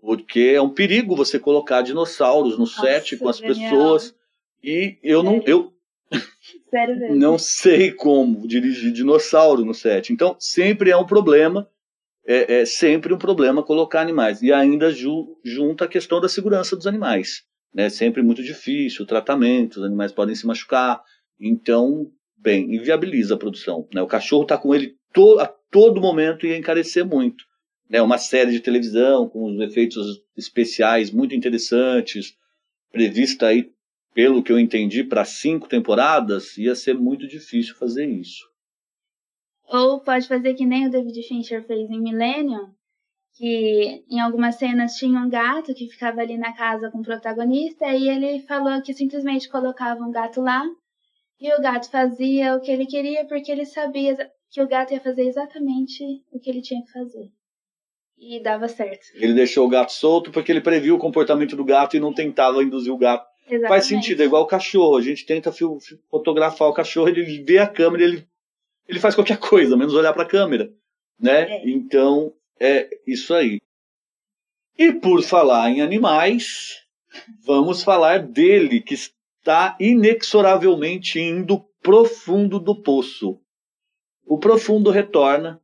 Porque 0.00 0.52
é 0.54 0.62
um 0.62 0.70
perigo 0.70 1.14
você 1.14 1.38
colocar 1.38 1.82
dinossauros 1.82 2.58
no 2.58 2.66
set 2.66 3.16
com 3.16 3.28
as 3.28 3.40
pessoas. 3.40 4.14
E 4.62 4.98
eu 5.02 5.22
não, 5.22 5.42
eu 5.46 5.72
Sério 6.68 7.16
não 7.16 7.38
sei 7.38 7.92
como 7.92 8.46
dirigir 8.46 8.92
dinossauro 8.92 9.64
no 9.64 9.74
set. 9.74 10.12
Então, 10.12 10.36
sempre 10.38 10.90
é 10.90 10.96
um 10.96 11.06
problema. 11.06 11.68
É, 12.26 12.60
é 12.60 12.64
sempre 12.64 13.12
um 13.12 13.18
problema 13.18 13.62
colocar 13.62 14.00
animais. 14.00 14.42
E 14.42 14.52
ainda 14.52 14.92
ju, 14.92 15.36
junta 15.44 15.84
a 15.84 15.88
questão 15.88 16.20
da 16.20 16.28
segurança 16.28 16.76
dos 16.76 16.86
animais. 16.86 17.42
Né? 17.74 17.88
Sempre 17.88 18.22
muito 18.22 18.42
difícil, 18.42 19.04
o 19.04 19.06
tratamento, 19.06 19.78
os 19.78 19.84
animais 19.84 20.12
podem 20.12 20.34
se 20.34 20.46
machucar. 20.46 21.02
Então, 21.40 22.10
bem, 22.36 22.74
inviabiliza 22.74 23.34
a 23.34 23.38
produção. 23.38 23.88
Né? 23.94 24.02
O 24.02 24.06
cachorro 24.06 24.42
está 24.42 24.58
com 24.58 24.74
ele 24.74 24.96
to, 25.12 25.38
a 25.38 25.46
todo 25.46 26.00
momento 26.00 26.46
e 26.46 26.50
ia 26.50 26.56
encarecer 26.56 27.04
muito. 27.04 27.44
Né, 27.90 28.00
uma 28.00 28.18
série 28.18 28.52
de 28.52 28.60
televisão 28.60 29.28
com 29.28 29.52
os 29.52 29.60
efeitos 29.60 30.22
especiais 30.36 31.10
muito 31.10 31.34
interessantes, 31.34 32.36
prevista 32.92 33.48
aí, 33.48 33.72
pelo 34.14 34.42
que 34.44 34.52
eu 34.52 34.60
entendi, 34.60 35.02
para 35.02 35.24
cinco 35.24 35.68
temporadas, 35.68 36.56
ia 36.56 36.76
ser 36.76 36.94
muito 36.94 37.26
difícil 37.26 37.74
fazer 37.74 38.06
isso. 38.06 38.48
Ou 39.68 40.00
pode 40.00 40.28
fazer 40.28 40.54
que 40.54 40.64
nem 40.64 40.86
o 40.86 40.90
David 40.90 41.20
Fincher 41.26 41.64
fez 41.66 41.90
em 41.90 42.00
Millennium, 42.00 42.72
que 43.34 44.04
em 44.08 44.20
algumas 44.20 44.56
cenas 44.56 44.94
tinha 44.94 45.18
um 45.18 45.28
gato 45.28 45.74
que 45.74 45.88
ficava 45.88 46.20
ali 46.20 46.36
na 46.36 46.52
casa 46.52 46.90
com 46.90 46.98
o 46.98 47.04
protagonista, 47.04 47.86
e 47.88 48.08
ele 48.08 48.40
falou 48.40 48.80
que 48.82 48.94
simplesmente 48.94 49.48
colocava 49.48 50.04
um 50.04 50.10
gato 50.10 50.40
lá, 50.40 50.64
e 51.40 51.52
o 51.54 51.60
gato 51.60 51.90
fazia 51.90 52.54
o 52.54 52.60
que 52.60 52.70
ele 52.70 52.86
queria 52.86 53.24
porque 53.26 53.50
ele 53.50 53.64
sabia 53.64 54.16
que 54.50 54.60
o 54.60 54.68
gato 54.68 54.92
ia 54.92 55.00
fazer 55.00 55.22
exatamente 55.22 56.04
o 56.30 56.38
que 56.38 56.50
ele 56.50 56.60
tinha 56.60 56.84
que 56.84 56.92
fazer. 56.92 57.30
E 58.20 58.38
dava 58.38 58.68
certo. 58.68 59.06
Ele 59.14 59.32
deixou 59.32 59.66
o 59.66 59.70
gato 59.70 59.92
solto 59.92 60.30
porque 60.30 60.52
ele 60.52 60.60
previu 60.60 60.94
o 60.94 60.98
comportamento 60.98 61.56
do 61.56 61.64
gato 61.64 61.96
e 61.96 62.00
não 62.00 62.12
tentava 62.12 62.62
induzir 62.62 62.92
o 62.92 62.98
gato. 62.98 63.26
Exatamente. 63.46 63.68
Faz 63.68 63.86
sentido, 63.86 64.22
é 64.22 64.26
igual 64.26 64.42
o 64.42 64.46
cachorro. 64.46 64.98
A 64.98 65.00
gente 65.00 65.24
tenta 65.24 65.50
fotografar 66.10 66.68
o 66.68 66.74
cachorro, 66.74 67.08
ele 67.08 67.42
vê 67.42 67.58
a 67.58 67.66
câmera, 67.66 68.04
ele, 68.04 68.28
ele 68.86 69.00
faz 69.00 69.14
qualquer 69.14 69.38
coisa, 69.38 69.74
menos 69.74 69.94
olhar 69.94 70.12
para 70.12 70.24
a 70.24 70.28
câmera. 70.28 70.70
Né? 71.18 71.50
É. 71.50 71.68
Então, 71.70 72.32
é 72.60 72.90
isso 73.06 73.32
aí. 73.34 73.58
E 74.78 74.92
por 74.92 75.22
falar 75.22 75.70
em 75.70 75.80
animais, 75.80 76.82
vamos 77.44 77.82
falar 77.82 78.20
dele, 78.20 78.80
que 78.80 78.94
está 78.94 79.76
inexoravelmente 79.80 81.18
indo 81.18 81.64
profundo 81.82 82.60
do 82.60 82.80
poço. 82.80 83.40
O 84.26 84.38
profundo 84.38 84.90
retorna 84.90 85.60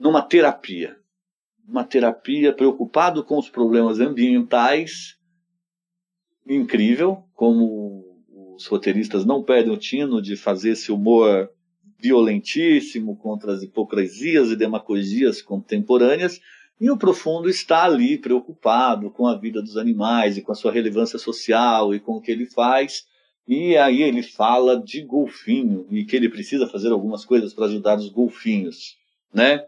numa 0.00 0.22
terapia. 0.22 0.96
Uma 1.68 1.84
terapia 1.84 2.52
preocupado 2.52 3.22
com 3.22 3.38
os 3.38 3.50
problemas 3.50 4.00
ambientais. 4.00 5.18
Incrível, 6.46 7.24
como 7.34 8.04
os 8.56 8.66
roteiristas 8.66 9.24
não 9.26 9.42
perdem 9.42 9.72
o 9.72 9.76
tino 9.76 10.22
de 10.22 10.34
fazer 10.34 10.70
esse 10.70 10.90
humor 10.90 11.50
violentíssimo 12.00 13.16
contra 13.16 13.52
as 13.52 13.62
hipocrisias 13.62 14.50
e 14.50 14.56
demagogias 14.56 15.42
contemporâneas, 15.42 16.40
e 16.80 16.90
o 16.90 16.96
profundo 16.96 17.50
está 17.50 17.84
ali 17.84 18.16
preocupado 18.16 19.10
com 19.10 19.26
a 19.26 19.36
vida 19.36 19.60
dos 19.60 19.76
animais 19.76 20.38
e 20.38 20.42
com 20.42 20.52
a 20.52 20.54
sua 20.54 20.72
relevância 20.72 21.18
social 21.18 21.94
e 21.94 22.00
com 22.00 22.12
o 22.12 22.20
que 22.20 22.30
ele 22.30 22.46
faz 22.46 23.04
e 23.48 23.78
aí 23.78 24.02
ele 24.02 24.22
fala 24.22 24.78
de 24.78 25.00
golfinho 25.00 25.86
e 25.90 26.04
que 26.04 26.14
ele 26.14 26.28
precisa 26.28 26.66
fazer 26.66 26.92
algumas 26.92 27.24
coisas 27.24 27.54
para 27.54 27.64
ajudar 27.64 27.96
os 27.96 28.10
golfinhos, 28.10 28.98
né? 29.32 29.64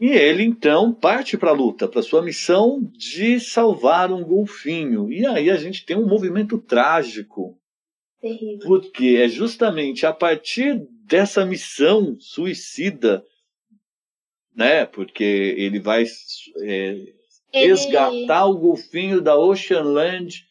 E 0.00 0.10
ele 0.10 0.44
então 0.44 0.92
parte 0.92 1.36
para 1.36 1.50
a 1.50 1.54
luta, 1.54 1.88
para 1.88 2.02
sua 2.02 2.22
missão 2.22 2.80
de 2.92 3.40
salvar 3.40 4.12
um 4.12 4.22
golfinho. 4.22 5.12
E 5.12 5.26
aí 5.26 5.50
a 5.50 5.56
gente 5.56 5.84
tem 5.84 5.96
um 5.96 6.06
movimento 6.06 6.58
trágico. 6.58 7.58
Terrível. 8.20 8.66
Porque 8.66 9.18
é 9.20 9.28
justamente 9.28 10.06
a 10.06 10.12
partir 10.12 10.86
dessa 11.04 11.44
missão 11.44 12.16
suicida, 12.20 13.24
né? 14.54 14.86
Porque 14.86 15.24
ele 15.24 15.80
vai 15.80 16.04
é, 16.04 16.90
ele... 16.90 17.14
resgatar 17.52 18.46
o 18.46 18.58
golfinho 18.58 19.20
da 19.20 19.36
Ocean 19.36 19.82
Land 19.82 20.48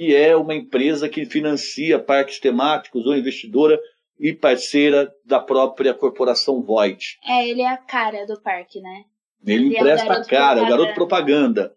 que 0.00 0.14
é 0.14 0.34
uma 0.34 0.54
empresa 0.54 1.10
que 1.10 1.26
financia 1.26 1.98
parques 1.98 2.38
temáticos 2.38 3.04
ou 3.04 3.14
investidora 3.14 3.78
e 4.20 4.34
parceira 4.34 5.10
da 5.24 5.40
própria 5.40 5.94
corporação 5.94 6.62
Void. 6.62 7.18
É, 7.26 7.48
ele 7.48 7.62
é 7.62 7.68
a 7.68 7.78
cara 7.78 8.26
do 8.26 8.38
parque, 8.40 8.78
né? 8.80 9.04
Ele, 9.44 9.64
ele 9.64 9.76
empresta 9.76 10.12
é 10.12 10.16
a 10.18 10.24
cara, 10.24 10.62
o 10.62 10.68
garoto 10.68 10.92
propaganda. 10.92 11.72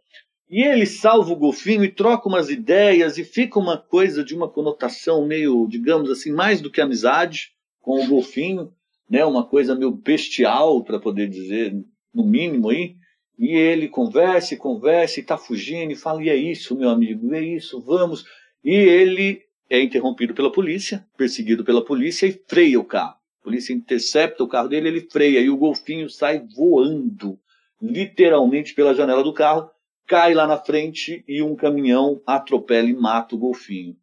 E 0.49 0.61
ele 0.61 0.85
salva 0.85 1.31
o 1.31 1.37
golfinho 1.37 1.85
e 1.85 1.91
troca 1.91 2.27
umas 2.27 2.49
ideias 2.49 3.17
e 3.17 3.23
fica 3.23 3.57
uma 3.57 3.77
coisa 3.77 4.23
de 4.23 4.35
uma 4.35 4.49
conotação 4.49 5.25
meio, 5.25 5.65
digamos 5.69 6.11
assim, 6.11 6.33
mais 6.33 6.59
do 6.59 6.69
que 6.69 6.81
amizade 6.81 7.51
com 7.79 8.03
o 8.03 8.07
golfinho, 8.07 8.71
né? 9.09 9.23
Uma 9.23 9.47
coisa 9.47 9.73
meio 9.73 9.91
bestial, 9.91 10.83
para 10.83 10.99
poder 10.99 11.29
dizer, 11.29 11.73
no 12.13 12.25
mínimo 12.25 12.69
aí. 12.69 12.95
E 13.39 13.55
ele 13.55 13.87
conversa 13.87 14.53
e 14.53 14.57
conversa 14.57 15.19
e 15.19 15.21
está 15.21 15.37
fugindo 15.37 15.91
e 15.93 15.95
fala: 15.95 16.21
e 16.21 16.29
é 16.29 16.35
isso, 16.35 16.77
meu 16.77 16.89
amigo, 16.89 17.33
é 17.33 17.41
isso, 17.41 17.81
vamos. 17.81 18.25
E 18.63 18.73
ele 18.73 19.41
é 19.69 19.81
interrompido 19.81 20.33
pela 20.33 20.51
polícia, 20.51 21.05
perseguido 21.17 21.63
pela 21.63 21.83
polícia 21.83 22.25
e 22.25 22.41
freia 22.47 22.79
o 22.79 22.85
carro. 22.85 23.15
A 23.41 23.43
polícia 23.43 23.73
intercepta 23.73 24.43
o 24.43 24.47
carro 24.47 24.69
dele, 24.69 24.87
ele 24.87 25.07
freia 25.09 25.39
e 25.39 25.49
o 25.49 25.57
golfinho 25.57 26.09
sai 26.09 26.45
voando, 26.55 27.39
literalmente 27.81 28.73
pela 28.73 28.93
janela 28.93 29.23
do 29.23 29.33
carro, 29.33 29.69
cai 30.07 30.33
lá 30.33 30.47
na 30.47 30.57
frente 30.57 31.23
e 31.27 31.41
um 31.41 31.55
caminhão 31.55 32.21
atropela 32.25 32.89
e 32.89 32.93
mata 32.93 33.35
o 33.35 33.37
golfinho. 33.37 33.95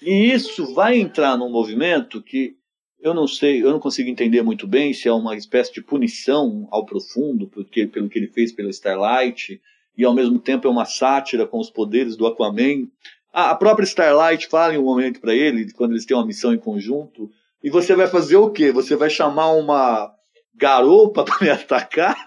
E 0.00 0.32
isso 0.32 0.74
vai 0.74 0.98
entrar 0.98 1.36
num 1.36 1.50
movimento 1.50 2.22
que 2.22 2.56
eu 3.00 3.14
não 3.14 3.28
sei, 3.28 3.62
eu 3.62 3.70
não 3.70 3.78
consigo 3.78 4.08
entender 4.08 4.42
muito 4.42 4.66
bem 4.66 4.92
se 4.92 5.08
é 5.08 5.12
uma 5.12 5.36
espécie 5.36 5.72
de 5.72 5.82
punição 5.82 6.66
ao 6.70 6.84
profundo, 6.84 7.48
porque 7.48 7.86
pelo 7.86 8.08
que 8.08 8.18
ele 8.18 8.28
fez 8.28 8.52
pela 8.52 8.70
Starlight, 8.70 9.60
e 9.96 10.04
ao 10.04 10.14
mesmo 10.14 10.38
tempo 10.38 10.66
é 10.66 10.70
uma 10.70 10.84
sátira 10.84 11.46
com 11.46 11.58
os 11.58 11.70
poderes 11.70 12.16
do 12.16 12.26
Aquaman. 12.26 12.88
A 13.32 13.54
própria 13.54 13.84
Starlight 13.84 14.48
fala 14.48 14.74
em 14.74 14.78
um 14.78 14.84
momento 14.84 15.20
para 15.20 15.34
ele, 15.34 15.72
quando 15.72 15.92
eles 15.92 16.04
têm 16.04 16.16
uma 16.16 16.26
missão 16.26 16.52
em 16.52 16.58
conjunto, 16.58 17.30
e 17.62 17.70
você 17.70 17.94
vai 17.94 18.06
fazer 18.06 18.36
o 18.36 18.50
quê? 18.50 18.70
Você 18.72 18.96
vai 18.96 19.10
chamar 19.10 19.50
uma 19.52 20.12
garopa 20.54 21.24
para 21.24 21.38
me 21.40 21.50
atacar? 21.50 22.26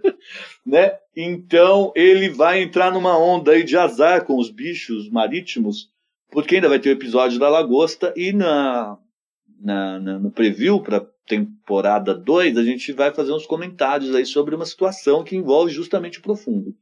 né? 0.64 0.92
Então 1.16 1.92
ele 1.94 2.28
vai 2.28 2.62
entrar 2.62 2.92
numa 2.92 3.18
onda 3.18 3.52
aí 3.52 3.64
de 3.64 3.76
azar 3.76 4.24
com 4.24 4.36
os 4.38 4.50
bichos 4.50 5.10
marítimos, 5.10 5.90
porque 6.30 6.56
ainda 6.56 6.68
vai 6.68 6.78
ter 6.78 6.90
o 6.90 6.92
episódio 6.92 7.38
da 7.38 7.48
lagosta 7.48 8.12
e 8.16 8.32
na 8.32 8.98
na, 9.60 10.00
na, 10.00 10.18
no 10.18 10.30
preview 10.30 10.80
para 10.80 11.06
temporada 11.26 12.14
2, 12.14 12.56
a 12.56 12.64
gente 12.64 12.92
vai 12.92 13.12
fazer 13.12 13.32
uns 13.32 13.46
comentários 13.46 14.14
aí 14.14 14.26
sobre 14.26 14.54
uma 14.54 14.66
situação 14.66 15.22
que 15.22 15.36
envolve 15.36 15.72
justamente 15.72 16.18
o 16.18 16.22
profundo. 16.22 16.74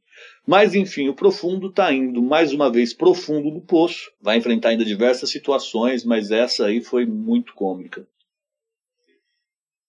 Mas 0.47 0.73
enfim, 0.73 1.07
o 1.07 1.15
profundo 1.15 1.67
está 1.67 1.93
indo 1.93 2.21
mais 2.21 2.51
uma 2.51 2.71
vez 2.71 2.93
profundo 2.93 3.51
do 3.51 3.61
poço, 3.61 4.11
vai 4.19 4.37
enfrentar 4.37 4.69
ainda 4.69 4.83
diversas 4.83 5.29
situações, 5.29 6.03
mas 6.03 6.31
essa 6.31 6.65
aí 6.65 6.81
foi 6.81 7.05
muito 7.05 7.53
cômica. 7.53 8.07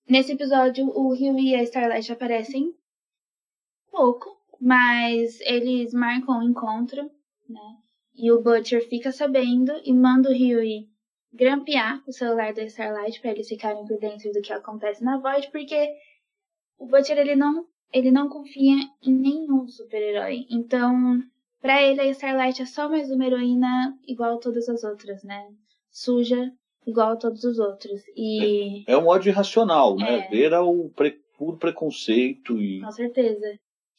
Nesse 0.06 0.32
episódio, 0.32 0.87
o 0.87 1.14
Rio 1.14 1.38
e 1.38 1.54
a 1.54 1.62
Starlight 1.62 2.12
aparecem 2.12 2.75
pouco, 3.90 4.37
mas 4.61 5.40
eles 5.40 5.94
marcam 5.94 6.37
o 6.37 6.40
um 6.40 6.50
encontro, 6.50 7.02
né? 7.49 7.76
E 8.14 8.30
o 8.30 8.42
Butcher 8.42 8.87
fica 8.88 9.12
sabendo 9.12 9.73
e 9.85 9.92
manda 9.92 10.28
o 10.28 10.35
Rio 10.35 10.61
grampear 11.32 12.02
o 12.06 12.12
celular 12.12 12.52
da 12.52 12.64
Starlight 12.64 13.20
para 13.20 13.30
eles 13.30 13.49
ficarem 13.49 13.87
por 13.87 13.99
dentro 13.99 14.32
do 14.32 14.40
que 14.40 14.52
acontece 14.52 15.02
na 15.04 15.18
Void, 15.18 15.50
porque 15.50 15.94
o 16.78 16.87
Butcher 16.87 17.18
ele 17.18 17.37
não, 17.37 17.66
ele 17.92 18.10
não 18.10 18.28
confia 18.28 18.76
em 19.02 19.12
nenhum 19.12 19.68
super-herói. 19.68 20.46
Então, 20.50 21.22
para 21.60 21.82
ele 21.82 22.00
a 22.00 22.06
Starlight 22.06 22.62
é 22.62 22.66
só 22.66 22.88
mais 22.88 23.10
uma 23.10 23.26
heroína 23.26 23.99
igual 24.06 24.37
a 24.37 24.40
todas 24.40 24.68
as 24.68 24.82
outras, 24.82 25.22
né? 25.22 25.46
Suja 25.90 26.52
igual 26.87 27.12
a 27.12 27.16
todos 27.16 27.44
os 27.44 27.58
outros. 27.58 28.02
E 28.16 28.84
é, 28.87 28.92
é 28.92 28.99
um 28.99 29.06
ódio 29.06 29.30
irracional, 29.30 29.96
né? 29.96 30.20
É. 30.20 30.28
Ver 30.28 30.54
o 30.54 30.88
pre, 30.90 31.20
puro 31.37 31.56
preconceito 31.56 32.60
e 32.60 32.80
Com 32.80 32.90
certeza. 32.90 33.58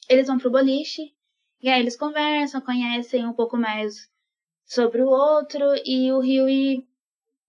Eles 0.09 0.27
vão 0.27 0.37
pro 0.37 0.51
boliche 0.51 1.13
e 1.61 1.69
aí 1.69 1.79
eles 1.79 1.95
conversam, 1.95 2.59
conhecem 2.61 3.25
um 3.25 3.33
pouco 3.33 3.55
mais 3.55 4.09
sobre 4.65 5.01
o 5.01 5.07
outro 5.07 5.65
e 5.85 6.11
o 6.11 6.19
Rio 6.19 6.47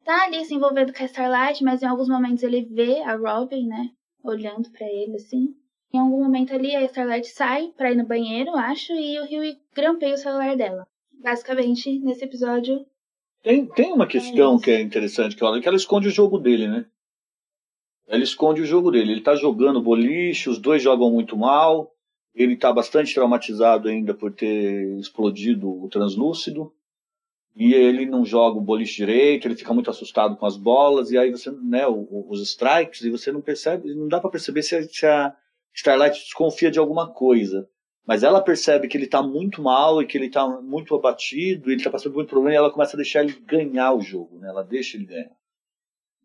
tá 0.05 0.25
ali 0.25 0.45
se 0.45 0.55
envolvendo 0.55 0.93
com 0.93 1.03
a 1.03 1.07
Starlight, 1.07 1.63
mas 1.65 1.83
em 1.83 1.87
alguns 1.87 2.09
momentos 2.09 2.43
ele 2.43 2.63
vê 2.63 3.01
a 3.03 3.17
Robin, 3.17 3.67
né? 3.67 3.91
Olhando 4.23 4.71
para 4.71 4.87
ele 4.87 5.17
assim. 5.17 5.55
Em 5.93 5.99
algum 5.99 6.23
momento 6.23 6.55
ali 6.55 6.75
a 6.75 6.85
Starlight 6.85 7.29
sai 7.29 7.73
pra 7.77 7.93
ir 7.93 7.97
no 7.97 8.07
banheiro, 8.07 8.57
acho, 8.57 8.93
e 8.93 9.19
o 9.19 9.25
Rio 9.25 9.43
grampeia 9.75 10.15
o 10.15 10.19
celular 10.19 10.57
dela. 10.57 10.87
Basicamente, 11.13 11.99
nesse 12.01 12.25
episódio. 12.25 12.85
Tem, 13.43 13.67
tem 13.67 13.93
uma 13.93 14.07
questão 14.07 14.57
é 14.57 14.61
que 14.61 14.71
é 14.71 14.81
interessante, 14.81 15.37
que 15.37 15.45
ela, 15.45 15.61
que 15.61 15.69
ela 15.69 15.77
esconde 15.77 16.09
o 16.09 16.13
jogo 16.13 16.39
dele, 16.39 16.69
né? 16.69 16.87
Ela 18.09 18.23
esconde 18.23 18.61
o 18.61 18.67
jogo 18.67 18.91
dele. 18.91 19.13
Ele 19.13 19.21
tá 19.21 19.35
jogando 19.35 19.83
boliche, 19.83 20.49
os 20.49 20.59
dois 20.59 20.83
jogam 20.83 21.11
muito 21.11 21.37
mal. 21.37 21.93
Ele 22.35 22.57
tá 22.57 22.73
bastante 22.73 23.15
traumatizado 23.15 23.89
ainda 23.89 24.15
por 24.15 24.33
ter 24.33 24.99
explodido 24.99 25.71
o 25.71 25.89
translúcido 25.89 26.73
e 27.55 27.75
ele 27.75 28.07
não 28.07 28.25
joga 28.25 28.59
o 28.59 28.63
boliche 28.63 28.97
direito, 28.97 29.47
ele 29.47 29.57
fica 29.57 29.75
muito 29.75 29.91
assustado 29.91 30.37
com 30.37 30.47
as 30.47 30.57
bolas, 30.57 31.11
e 31.11 31.19
aí 31.19 31.31
você, 31.31 31.51
né, 31.51 31.87
os 31.87 32.41
strikes, 32.41 33.03
e 33.03 33.11
você 33.11 33.31
não 33.31 33.43
percebe, 33.43 33.95
não 33.95 34.09
dá 34.09 34.21
para 34.21 34.31
perceber 34.31 34.63
se 34.63 34.75
a, 34.75 34.83
se 34.83 35.07
a, 35.07 35.37
Starlight 35.75 36.19
desconfia 36.19 36.71
de 36.71 36.79
alguma 36.79 37.13
coisa. 37.13 37.67
Mas 38.07 38.23
ela 38.23 38.43
percebe 38.43 38.89
que 38.89 38.97
ele 38.99 39.07
tá 39.07 39.23
muito 39.23 39.63
mal 39.63 40.03
e 40.03 40.07
que 40.07 40.19
ele 40.19 40.29
tá 40.29 40.47
muito 40.61 40.95
abatido, 40.95 41.71
e 41.71 41.75
ele 41.75 41.83
tá 41.83 41.91
passando 41.91 42.13
por 42.13 42.19
muito 42.19 42.31
problema, 42.31 42.55
e 42.55 42.59
ela 42.59 42.71
começa 42.71 42.97
a 42.97 42.99
deixar 42.99 43.23
ele 43.23 43.33
ganhar 43.47 43.93
o 43.93 44.01
jogo, 44.01 44.39
né? 44.39 44.49
Ela 44.49 44.63
deixa 44.63 44.97
ele 44.97 45.07
ganhar. 45.07 45.31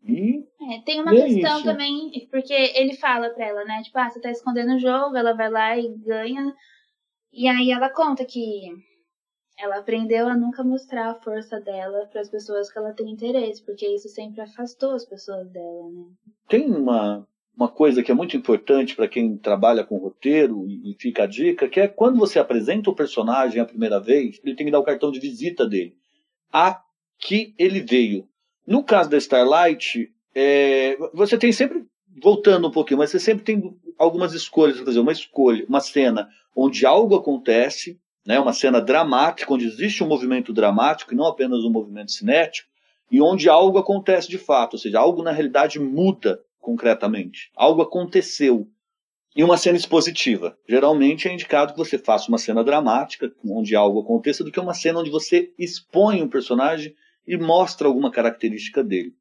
E 0.04 0.44
É, 0.70 0.80
tem 0.84 1.00
uma 1.00 1.14
E 1.14 1.18
é 1.18 1.24
questão 1.26 1.56
isso. 1.56 1.64
também, 1.64 2.28
porque 2.30 2.52
ele 2.52 2.94
fala 2.96 3.30
pra 3.30 3.46
ela, 3.46 3.64
né? 3.64 3.80
Tipo, 3.82 3.98
ah, 3.98 4.08
você 4.08 4.20
tá 4.20 4.30
escondendo 4.30 4.74
o 4.74 4.78
jogo, 4.78 5.16
ela 5.16 5.34
vai 5.34 5.50
lá 5.50 5.78
e 5.78 5.88
ganha. 5.98 6.52
E 7.32 7.48
aí 7.48 7.70
ela 7.70 7.90
conta 7.90 8.24
que 8.24 8.40
ela 9.58 9.78
aprendeu 9.78 10.28
a 10.28 10.36
nunca 10.36 10.62
mostrar 10.62 11.10
a 11.10 11.14
força 11.14 11.60
dela 11.60 12.06
pras 12.06 12.28
pessoas 12.30 12.70
que 12.70 12.78
ela 12.78 12.92
tem 12.92 13.10
interesse, 13.10 13.62
porque 13.64 13.86
isso 13.86 14.08
sempre 14.08 14.40
afastou 14.40 14.92
as 14.92 15.04
pessoas 15.04 15.50
dela, 15.50 15.90
né? 15.90 16.04
tem 16.48 16.70
uma, 16.70 17.26
uma 17.56 17.68
coisa 17.68 18.02
que 18.02 18.10
é 18.10 18.14
muito 18.14 18.36
importante 18.36 18.94
para 18.94 19.08
quem 19.08 19.36
trabalha 19.36 19.84
com 19.84 19.98
roteiro 19.98 20.64
e, 20.66 20.92
e 20.92 20.96
fica 20.98 21.24
a 21.24 21.26
dica, 21.26 21.68
que 21.68 21.80
é 21.80 21.88
quando 21.88 22.18
você 22.18 22.38
apresenta 22.38 22.88
o 22.88 22.94
personagem 22.94 23.60
a 23.60 23.66
primeira 23.66 24.00
vez, 24.00 24.40
ele 24.44 24.54
tem 24.54 24.66
que 24.66 24.72
dar 24.72 24.78
o 24.78 24.84
cartão 24.84 25.10
de 25.10 25.20
visita 25.20 25.66
dele. 25.66 25.94
A 26.52 26.80
que 27.18 27.54
ele 27.58 27.80
veio. 27.80 28.28
No 28.66 28.84
caso 28.84 29.10
da 29.10 29.18
Starlight, 29.18 30.08
é, 30.34 30.96
você 31.12 31.36
tem 31.36 31.50
sempre, 31.50 31.84
voltando 32.22 32.68
um 32.68 32.70
pouquinho, 32.70 32.98
mas 32.98 33.10
você 33.10 33.18
sempre 33.18 33.44
tem 33.44 33.76
algumas 33.98 34.34
escolhas, 34.34 34.78
exemplo, 34.78 35.02
uma 35.02 35.12
escolha, 35.12 35.66
uma 35.68 35.80
cena 35.80 36.28
onde 36.54 36.86
algo 36.86 37.16
acontece, 37.16 38.00
né, 38.28 38.38
uma 38.38 38.52
cena 38.52 38.78
dramática, 38.78 39.50
onde 39.50 39.64
existe 39.64 40.04
um 40.04 40.06
movimento 40.06 40.52
dramático 40.52 41.14
e 41.14 41.16
não 41.16 41.24
apenas 41.24 41.64
um 41.64 41.70
movimento 41.70 42.12
cinético, 42.12 42.68
e 43.10 43.22
onde 43.22 43.48
algo 43.48 43.78
acontece 43.78 44.28
de 44.28 44.36
fato, 44.36 44.74
ou 44.74 44.78
seja, 44.78 45.00
algo 45.00 45.22
na 45.22 45.32
realidade 45.32 45.80
muda 45.80 46.38
concretamente. 46.60 47.50
Algo 47.56 47.80
aconteceu. 47.80 48.68
E 49.34 49.42
uma 49.42 49.56
cena 49.56 49.78
expositiva. 49.78 50.58
Geralmente 50.68 51.26
é 51.26 51.32
indicado 51.32 51.72
que 51.72 51.78
você 51.78 51.96
faça 51.96 52.28
uma 52.28 52.36
cena 52.36 52.62
dramática, 52.62 53.32
onde 53.46 53.74
algo 53.74 54.00
aconteça, 54.00 54.44
do 54.44 54.52
que 54.52 54.60
uma 54.60 54.74
cena 54.74 55.00
onde 55.00 55.10
você 55.10 55.50
expõe 55.58 56.22
um 56.22 56.28
personagem 56.28 56.94
e 57.26 57.34
mostra 57.38 57.88
alguma 57.88 58.10
característica 58.10 58.84
dele. 58.84 59.14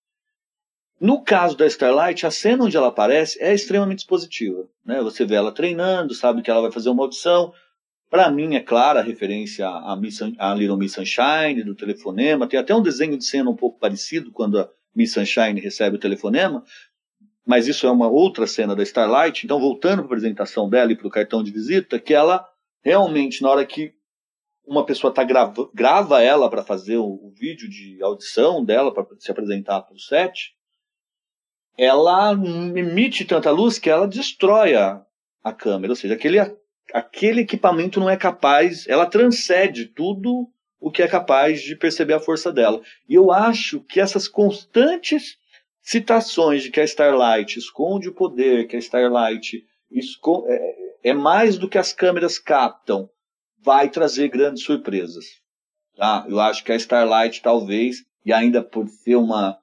No 1.00 1.24
caso 1.24 1.56
da 1.56 1.66
Starlight, 1.66 2.26
a 2.26 2.32
cena 2.32 2.66
onde 2.66 2.76
ela 2.76 2.88
aparece 2.88 3.42
é 3.42 3.54
extremamente 3.54 4.00
expositiva. 4.00 4.68
Né? 4.86 5.02
Você 5.02 5.24
vê 5.24 5.36
ela 5.36 5.54
treinando, 5.54 6.14
sabe 6.14 6.42
que 6.42 6.52
ela 6.52 6.64
vai 6.64 6.72
fazer 6.74 6.90
uma 6.90 7.04
audição. 7.04 7.54
Para 8.10 8.32
mim, 8.32 8.56
é 8.56 8.62
clara 8.62 9.02
a 9.02 9.04
referência 9.04 9.68
à, 9.68 9.96
Miss, 9.96 10.20
à 10.38 10.54
Little 10.54 10.78
Miss 10.78 10.94
Sunshine, 10.94 11.64
do 11.64 11.76
telefonema. 11.76 12.48
Tem 12.48 12.60
até 12.60 12.74
um 12.74 12.82
desenho 12.82 13.18
de 13.18 13.26
cena 13.26 13.50
um 13.50 13.56
pouco 13.56 13.80
parecido 13.80 14.32
quando 14.32 14.60
a 14.60 14.70
Miss 14.96 15.12
Sunshine 15.12 15.60
recebe 15.60 15.98
o 15.98 16.00
telefonema. 16.00 16.64
Mas 17.46 17.68
isso 17.68 17.86
é 17.86 17.92
uma 17.92 18.08
outra 18.10 18.48
cena 18.48 18.76
da 18.76 18.84
Starlight. 18.84 19.46
Então, 19.46 19.60
voltando 19.60 20.04
para 20.04 20.04
a 20.04 20.06
apresentação 20.06 20.70
dela 20.70 20.92
e 20.92 20.96
para 20.96 21.08
o 21.08 21.12
cartão 21.12 21.44
de 21.44 21.52
visita, 21.52 22.00
que 22.00 22.14
ela 22.14 22.46
realmente, 22.82 23.42
na 23.42 23.50
hora 23.50 23.66
que 23.66 23.94
uma 24.66 24.86
pessoa 24.86 25.14
tá 25.14 25.24
grava, 25.24 25.70
grava 25.74 26.22
ela 26.22 26.50
para 26.50 26.64
fazer 26.64 26.98
o, 26.98 27.06
o, 27.06 27.34
vídeo 27.38 27.70
de 27.70 28.02
audição 28.02 28.64
dela, 28.64 28.94
para 28.94 29.06
se 29.18 29.32
apresentar 29.32 29.82
para 29.82 29.96
o 29.96 30.00
set, 30.00 30.54
ela 31.78 32.34
emite 32.34 33.24
tanta 33.24 33.52
luz 33.52 33.80
que 33.80 33.90
ela 33.90 34.08
destrói 34.08 34.76
a, 34.76 35.06
a 35.44 35.54
câmera. 35.54 35.92
Ou 35.92 35.96
seja, 35.96 36.16
aquele, 36.16 36.40
aquele 36.94 37.42
equipamento 37.42 38.00
não 38.00 38.10
é 38.10 38.18
capaz, 38.18 38.88
ela 38.88 39.06
transcende 39.06 39.86
tudo 39.86 40.50
o 40.80 40.92
que 40.92 41.02
é 41.02 41.08
capaz 41.08 41.62
de 41.62 41.76
perceber 41.76 42.14
a 42.14 42.20
força 42.20 42.52
dela. 42.52 42.82
E 43.10 43.16
eu 43.16 43.32
acho 43.32 43.82
que 43.82 44.00
essas 44.00 44.28
constantes 44.28 45.38
citações 45.82 46.64
de 46.64 46.70
que 46.70 46.80
a 46.80 46.84
Starlight 46.84 47.58
esconde 47.58 48.10
o 48.10 48.14
poder, 48.14 48.68
que 48.68 48.76
a 48.76 48.80
Starlight 48.80 49.66
esconde, 49.90 50.52
é, 50.52 51.10
é 51.10 51.14
mais 51.14 51.58
do 51.58 51.70
que 51.70 51.78
as 51.78 51.94
câmeras 51.94 52.38
captam, 52.38 53.10
vai 53.60 53.90
trazer 53.90 54.30
grandes 54.30 54.64
surpresas. 54.64 55.26
Tá? 55.96 56.26
Eu 56.30 56.40
acho 56.40 56.64
que 56.64 56.72
a 56.72 56.76
Starlight 56.76 57.42
talvez, 57.42 58.06
e 58.26 58.32
ainda 58.32 58.62
por 58.62 58.88
ser 58.88 59.16
uma 59.16 59.58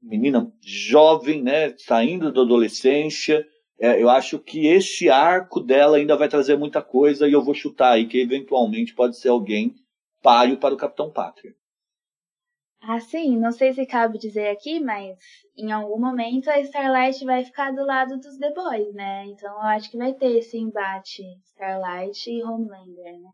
menina 0.00 0.52
jovem, 0.62 1.42
né, 1.42 1.74
saindo 1.78 2.32
da 2.32 2.42
adolescência, 2.42 3.44
é, 3.78 4.02
eu 4.02 4.08
acho 4.08 4.38
que 4.38 4.66
esse 4.66 5.08
arco 5.08 5.60
dela 5.60 5.96
ainda 5.96 6.16
vai 6.16 6.28
trazer 6.28 6.56
muita 6.56 6.82
coisa 6.82 7.28
e 7.28 7.32
eu 7.32 7.42
vou 7.42 7.54
chutar 7.54 7.92
aí 7.92 8.06
que 8.06 8.20
eventualmente 8.20 8.94
pode 8.94 9.16
ser 9.16 9.28
alguém 9.28 9.74
páreo 10.22 10.56
para 10.56 10.74
o 10.74 10.76
Capitão 10.76 11.10
Pátria. 11.10 11.54
Ah, 12.80 13.00
sim, 13.00 13.36
não 13.36 13.50
sei 13.50 13.72
se 13.72 13.84
cabe 13.86 14.18
dizer 14.18 14.48
aqui, 14.48 14.78
mas 14.78 15.18
em 15.56 15.72
algum 15.72 15.98
momento 15.98 16.48
a 16.48 16.60
Starlight 16.60 17.24
vai 17.24 17.44
ficar 17.44 17.72
do 17.72 17.84
lado 17.84 18.18
dos 18.18 18.38
The 18.38 18.52
Boys, 18.52 18.94
né? 18.94 19.26
Então 19.26 19.52
eu 19.52 19.62
acho 19.62 19.90
que 19.90 19.96
vai 19.96 20.12
ter 20.12 20.38
esse 20.38 20.56
embate 20.56 21.22
Starlight 21.44 22.30
e 22.30 22.42
Homelander, 22.42 23.20
né? 23.20 23.30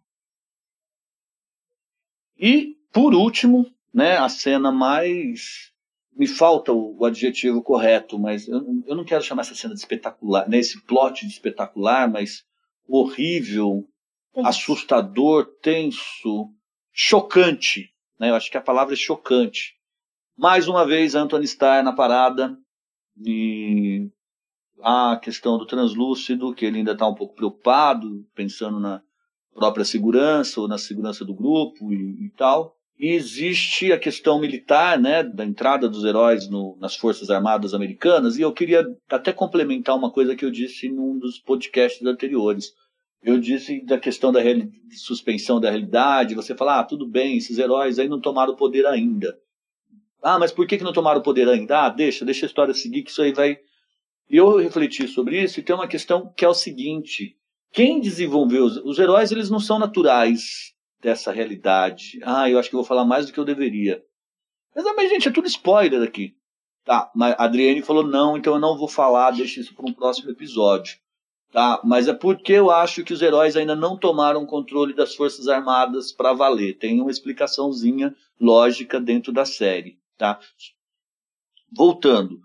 E, 2.36 2.76
por 2.92 3.14
último, 3.14 3.66
né, 3.92 4.16
a 4.16 4.28
cena 4.28 4.72
mais. 4.72 5.72
Me 6.16 6.26
falta 6.26 6.72
o, 6.72 6.96
o 6.98 7.04
adjetivo 7.04 7.62
correto, 7.62 8.18
mas 8.18 8.46
eu, 8.46 8.64
eu, 8.86 8.94
não 8.94 9.04
quero 9.04 9.24
chamar 9.24 9.42
essa 9.42 9.54
cena 9.54 9.74
de 9.74 9.80
espetacular, 9.80 10.48
né, 10.48 10.58
esse 10.58 10.80
plot 10.82 11.26
de 11.26 11.32
espetacular, 11.32 12.10
mas 12.10 12.44
horrível, 12.86 13.88
tenso. 14.32 14.48
assustador, 14.48 15.46
tenso, 15.60 16.50
chocante. 16.92 17.92
Né? 18.18 18.30
Eu 18.30 18.34
acho 18.34 18.50
que 18.50 18.56
a 18.56 18.62
palavra 18.62 18.94
é 18.94 18.96
chocante. 18.96 19.74
Mais 20.36 20.68
uma 20.68 20.86
vez, 20.86 21.14
Anthony 21.14 21.44
Starr 21.44 21.82
na 21.82 21.92
parada. 21.92 22.56
E 23.24 24.10
a 24.82 25.18
questão 25.22 25.56
do 25.56 25.66
translúcido, 25.66 26.52
que 26.54 26.64
ele 26.64 26.78
ainda 26.78 26.92
está 26.92 27.06
um 27.06 27.14
pouco 27.14 27.34
preocupado, 27.34 28.26
pensando 28.34 28.80
na 28.80 29.02
própria 29.54 29.84
segurança 29.84 30.60
ou 30.60 30.68
na 30.68 30.78
segurança 30.78 31.24
do 31.24 31.34
grupo 31.34 31.92
e, 31.92 32.26
e 32.26 32.30
tal. 32.36 32.76
E 32.98 33.08
existe 33.08 33.92
a 33.92 33.98
questão 33.98 34.40
militar, 34.40 34.98
né, 34.98 35.22
da 35.22 35.44
entrada 35.44 35.88
dos 35.88 36.04
heróis 36.04 36.48
no, 36.48 36.76
nas 36.80 36.94
Forças 36.94 37.28
Armadas 37.28 37.74
Americanas, 37.74 38.38
e 38.38 38.42
eu 38.42 38.52
queria 38.52 38.86
até 39.10 39.32
complementar 39.32 39.96
uma 39.96 40.12
coisa 40.12 40.36
que 40.36 40.44
eu 40.44 40.50
disse 40.50 40.88
num 40.88 41.18
dos 41.18 41.38
podcasts 41.38 42.06
anteriores. 42.06 42.72
Eu 43.20 43.40
disse 43.40 43.84
da 43.84 43.98
questão 43.98 44.30
da 44.30 44.40
suspensão 44.92 45.58
da 45.58 45.70
realidade, 45.70 46.36
você 46.36 46.54
fala, 46.54 46.80
ah, 46.80 46.84
tudo 46.84 47.08
bem, 47.08 47.36
esses 47.36 47.58
heróis 47.58 47.98
aí 47.98 48.08
não 48.08 48.20
tomaram 48.20 48.52
o 48.52 48.56
poder 48.56 48.86
ainda. 48.86 49.36
Ah, 50.22 50.38
mas 50.38 50.52
por 50.52 50.66
que, 50.66 50.78
que 50.78 50.84
não 50.84 50.92
tomaram 50.92 51.20
o 51.20 51.22
poder 51.22 51.48
ainda? 51.48 51.86
Ah, 51.86 51.88
deixa, 51.88 52.24
deixa 52.24 52.46
a 52.46 52.48
história 52.48 52.72
seguir, 52.72 53.02
que 53.02 53.10
isso 53.10 53.22
aí 53.22 53.32
vai. 53.32 53.58
Eu 54.28 54.56
refleti 54.56 55.08
sobre 55.08 55.42
isso 55.42 55.58
e 55.58 55.62
tem 55.62 55.74
uma 55.74 55.88
questão 55.88 56.32
que 56.36 56.44
é 56.44 56.48
o 56.48 56.54
seguinte: 56.54 57.36
quem 57.72 58.00
desenvolveu 58.00 58.64
os, 58.64 58.76
os 58.76 58.98
heróis, 58.98 59.32
eles 59.32 59.50
não 59.50 59.60
são 59.60 59.78
naturais 59.78 60.73
dessa 61.04 61.30
realidade. 61.30 62.18
Ah, 62.24 62.48
eu 62.48 62.58
acho 62.58 62.70
que 62.70 62.74
eu 62.74 62.78
vou 62.78 62.86
falar 62.86 63.04
mais 63.04 63.26
do 63.26 63.32
que 63.32 63.38
eu 63.38 63.44
deveria. 63.44 64.02
Mas, 64.74 64.84
mas 64.96 65.10
gente, 65.10 65.28
é 65.28 65.30
tudo 65.30 65.46
spoiler 65.46 66.02
aqui. 66.02 66.34
Tá, 66.82 67.10
mas 67.14 67.34
a 67.38 67.44
Adriane 67.44 67.82
falou 67.82 68.02
não, 68.02 68.36
então 68.38 68.54
eu 68.54 68.58
não 68.58 68.76
vou 68.76 68.88
falar, 68.88 69.30
deixa 69.30 69.60
isso 69.60 69.74
para 69.74 69.88
um 69.88 69.92
próximo 69.92 70.30
episódio. 70.30 70.98
Tá, 71.52 71.80
mas 71.84 72.08
é 72.08 72.14
porque 72.14 72.54
eu 72.54 72.70
acho 72.70 73.04
que 73.04 73.12
os 73.12 73.20
heróis 73.20 73.54
ainda 73.54 73.76
não 73.76 73.98
tomaram 73.98 74.46
controle 74.46 74.94
das 74.94 75.14
Forças 75.14 75.46
Armadas 75.46 76.10
para 76.10 76.32
valer. 76.32 76.78
Tem 76.78 77.00
uma 77.00 77.10
explicaçãozinha 77.10 78.14
lógica 78.40 78.98
dentro 78.98 79.30
da 79.30 79.44
série. 79.44 79.98
Tá? 80.16 80.40
Voltando. 81.70 82.40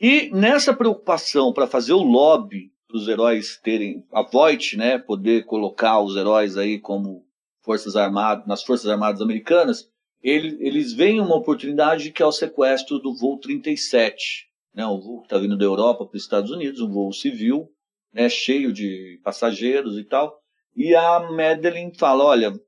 E 0.00 0.30
nessa 0.30 0.74
preocupação 0.74 1.52
para 1.52 1.66
fazer 1.66 1.92
o 1.92 2.02
lobby 2.02 2.72
para 2.88 2.96
os 2.96 3.06
heróis 3.06 3.60
terem 3.62 4.02
a 4.10 4.22
Voight, 4.22 4.76
né, 4.78 4.98
poder 4.98 5.44
colocar 5.44 6.00
os 6.00 6.16
heróis 6.16 6.56
aí 6.56 6.78
como 6.78 7.27
forças 7.68 7.96
armadas 7.96 8.46
nas 8.46 8.62
forças 8.62 8.88
armadas 8.88 9.20
americanas, 9.20 9.92
ele, 10.22 10.56
eles 10.66 10.94
veem 10.94 11.20
uma 11.20 11.36
oportunidade 11.36 12.10
que 12.10 12.22
é 12.22 12.26
o 12.26 12.32
sequestro 12.32 12.98
do 12.98 13.14
voo 13.14 13.38
37, 13.38 14.48
né, 14.74 14.86
o 14.86 14.98
voo 14.98 15.20
que 15.20 15.26
está 15.26 15.36
vindo 15.36 15.54
da 15.54 15.66
Europa 15.66 16.06
para 16.06 16.16
os 16.16 16.22
Estados 16.22 16.50
Unidos, 16.50 16.80
um 16.80 16.90
voo 16.90 17.12
civil, 17.12 17.68
né, 18.10 18.26
cheio 18.30 18.72
de 18.72 19.20
passageiros 19.22 19.98
e 19.98 20.04
tal. 20.04 20.40
E 20.74 20.94
a 20.94 21.30
Madeline 21.30 21.92
fala, 21.94 22.24
olha, 22.24 22.58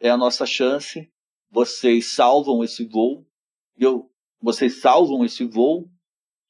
é 0.00 0.10
a 0.10 0.16
nossa 0.16 0.44
chance, 0.44 1.08
vocês 1.48 2.12
salvam 2.12 2.64
esse 2.64 2.84
voo, 2.84 3.24
eu, 3.78 4.10
vocês 4.42 4.80
salvam 4.80 5.24
esse 5.24 5.44
voo 5.44 5.88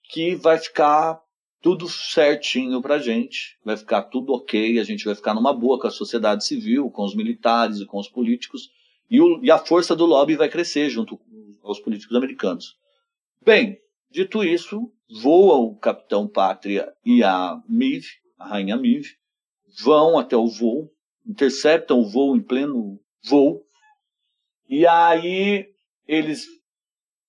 que 0.05 0.35
vai 0.35 0.57
ficar 0.57 1.21
tudo 1.61 1.88
certinho 1.88 2.81
pra 2.81 2.99
gente, 2.99 3.59
vai 3.64 3.77
ficar 3.77 4.03
tudo 4.03 4.33
ok, 4.33 4.79
a 4.79 4.85
gente 4.85 5.05
vai 5.05 5.14
ficar 5.14 5.35
numa 5.35 5.53
boa 5.53 5.79
com 5.79 5.87
a 5.87 5.90
sociedade 5.90 6.44
civil, 6.44 6.90
com 6.90 7.05
os 7.05 7.14
militares 7.14 7.81
e 7.81 7.87
com 7.87 7.99
os 7.99 8.09
políticos, 8.09 8.71
e, 9.11 9.21
o, 9.21 9.42
e 9.42 9.51
a 9.51 9.59
força 9.59 9.97
do 9.97 10.07
lobby 10.07 10.37
vai 10.37 10.49
crescer 10.49 10.88
junto 10.88 11.21
aos 11.62 11.81
políticos 11.81 12.16
americanos. 12.16 12.77
Bem, 13.44 13.79
dito 14.11 14.44
isso, 14.44 14.92
voa 15.11 15.57
o 15.57 15.75
Capitão 15.77 16.29
Pátria 16.29 16.92
e 17.05 17.23
a 17.23 17.61
Miv, 17.68 18.05
a 18.38 18.47
Rainha 18.47 18.77
Miv, 18.77 19.07
vão 19.83 20.18
até 20.18 20.37
o 20.37 20.47
voo, 20.47 20.90
interceptam 21.27 22.01
o 22.01 22.09
voo 22.09 22.37
em 22.37 22.40
pleno 22.40 23.01
voo, 23.25 23.64
e 24.68 24.87
aí 24.87 25.68
eles 26.07 26.47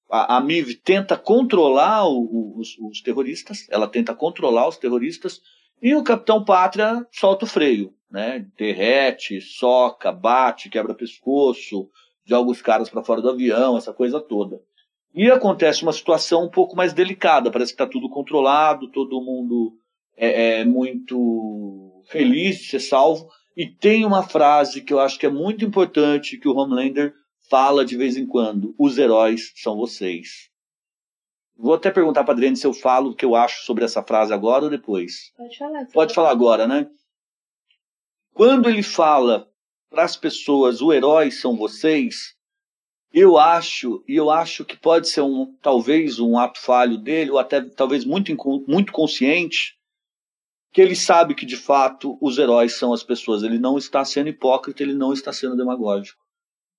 a, 0.09 0.37
a 0.37 0.41
MIV 0.41 0.75
tenta 0.75 1.15
controlar 1.17 2.07
o, 2.07 2.57
os, 2.57 2.77
os, 2.79 3.01
terroristas, 3.01 3.67
ela 3.69 3.87
tenta 3.87 4.15
controlar 4.15 4.67
os 4.67 4.77
terroristas, 4.77 5.41
e 5.81 5.95
o 5.95 6.03
Capitão 6.03 6.43
Pátria 6.43 7.05
solta 7.11 7.45
o 7.45 7.47
freio, 7.47 7.93
né? 8.11 8.45
Derrete, 8.57 9.39
soca, 9.39 10.11
bate, 10.11 10.69
quebra 10.69 10.93
pescoço, 10.93 11.89
joga 12.25 12.51
os 12.51 12.61
caras 12.61 12.89
para 12.89 13.03
fora 13.03 13.21
do 13.21 13.29
avião, 13.29 13.77
essa 13.77 13.93
coisa 13.93 14.19
toda. 14.19 14.59
E 15.13 15.29
acontece 15.31 15.83
uma 15.83 15.93
situação 15.93 16.45
um 16.45 16.49
pouco 16.49 16.75
mais 16.75 16.93
delicada, 16.93 17.51
parece 17.51 17.71
que 17.71 17.81
está 17.81 17.87
tudo 17.87 18.09
controlado, 18.09 18.91
todo 18.91 19.21
mundo 19.21 19.73
é, 20.17 20.59
é 20.59 20.65
muito 20.65 22.03
feliz 22.07 22.57
de 22.57 22.65
ser 22.65 22.79
salvo. 22.79 23.27
E 23.55 23.65
tem 23.65 24.05
uma 24.05 24.23
frase 24.23 24.81
que 24.81 24.93
eu 24.93 24.99
acho 24.99 25.17
que 25.17 25.25
é 25.25 25.29
muito 25.29 25.65
importante 25.65 26.37
que 26.37 26.47
o 26.47 26.55
Homelander 26.55 27.13
fala 27.49 27.83
de 27.83 27.97
vez 27.97 28.15
em 28.15 28.25
quando: 28.25 28.75
os 28.77 28.97
heróis 28.97 29.51
são 29.55 29.75
vocês. 29.75 30.49
Vou 31.57 31.73
até 31.73 31.91
perguntar 31.91 32.23
para 32.23 32.33
Adriane 32.33 32.55
se 32.55 32.65
eu 32.65 32.73
falo 32.73 33.11
o 33.11 33.15
que 33.15 33.25
eu 33.25 33.35
acho 33.35 33.65
sobre 33.65 33.83
essa 33.83 34.01
frase 34.01 34.33
agora 34.33 34.63
ou 34.63 34.69
depois. 34.69 35.33
Pode 35.35 35.57
falar. 35.57 35.85
Pode 35.87 36.13
falar 36.13 36.31
agora, 36.31 36.65
né? 36.65 36.89
Quando 38.33 38.69
ele 38.69 38.81
fala 38.81 39.51
para 39.89 40.03
as 40.03 40.15
pessoas, 40.15 40.81
o 40.81 40.93
herói 40.93 41.31
são 41.31 41.57
vocês, 41.57 42.35
eu 43.11 43.37
acho, 43.37 44.03
e 44.07 44.15
eu 44.15 44.29
acho 44.29 44.63
que 44.63 44.77
pode 44.77 45.09
ser 45.09 45.21
um 45.21 45.53
talvez 45.61 46.19
um 46.19 46.37
ato 46.37 46.61
falho 46.61 46.97
dele, 46.97 47.31
ou 47.31 47.39
até 47.39 47.59
talvez 47.61 48.05
muito, 48.05 48.31
muito 48.67 48.93
consciente, 48.93 49.77
que 50.71 50.79
ele 50.79 50.95
sabe 50.95 51.33
que 51.33 51.45
de 51.45 51.57
fato 51.57 52.17
os 52.21 52.37
heróis 52.37 52.77
são 52.77 52.93
as 52.93 53.03
pessoas. 53.03 53.43
Ele 53.43 53.57
não 53.57 53.77
está 53.77 54.05
sendo 54.05 54.29
hipócrita, 54.29 54.83
ele 54.83 54.93
não 54.93 55.11
está 55.11 55.33
sendo 55.33 55.57
demagógico. 55.57 56.23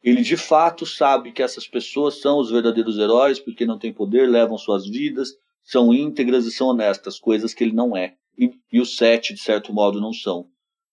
Ele 0.02 0.22
de 0.22 0.36
fato 0.36 0.86
sabe 0.86 1.32
que 1.32 1.42
essas 1.42 1.66
pessoas 1.66 2.20
são 2.20 2.38
os 2.38 2.50
verdadeiros 2.50 2.98
heróis, 2.98 3.38
porque 3.38 3.66
não 3.66 3.78
têm 3.78 3.92
poder, 3.92 4.28
levam 4.28 4.56
suas 4.56 4.86
vidas, 4.86 5.30
são 5.62 5.92
íntegras 5.92 6.46
e 6.46 6.50
são 6.50 6.68
honestas, 6.68 7.18
coisas 7.18 7.52
que 7.52 7.62
ele 7.62 7.74
não 7.74 7.96
é. 7.96 8.14
E, 8.38 8.50
e 8.72 8.80
os 8.80 8.96
sete, 8.96 9.34
de 9.34 9.40
certo 9.40 9.72
modo, 9.72 10.00
não 10.00 10.12
são. 10.12 10.48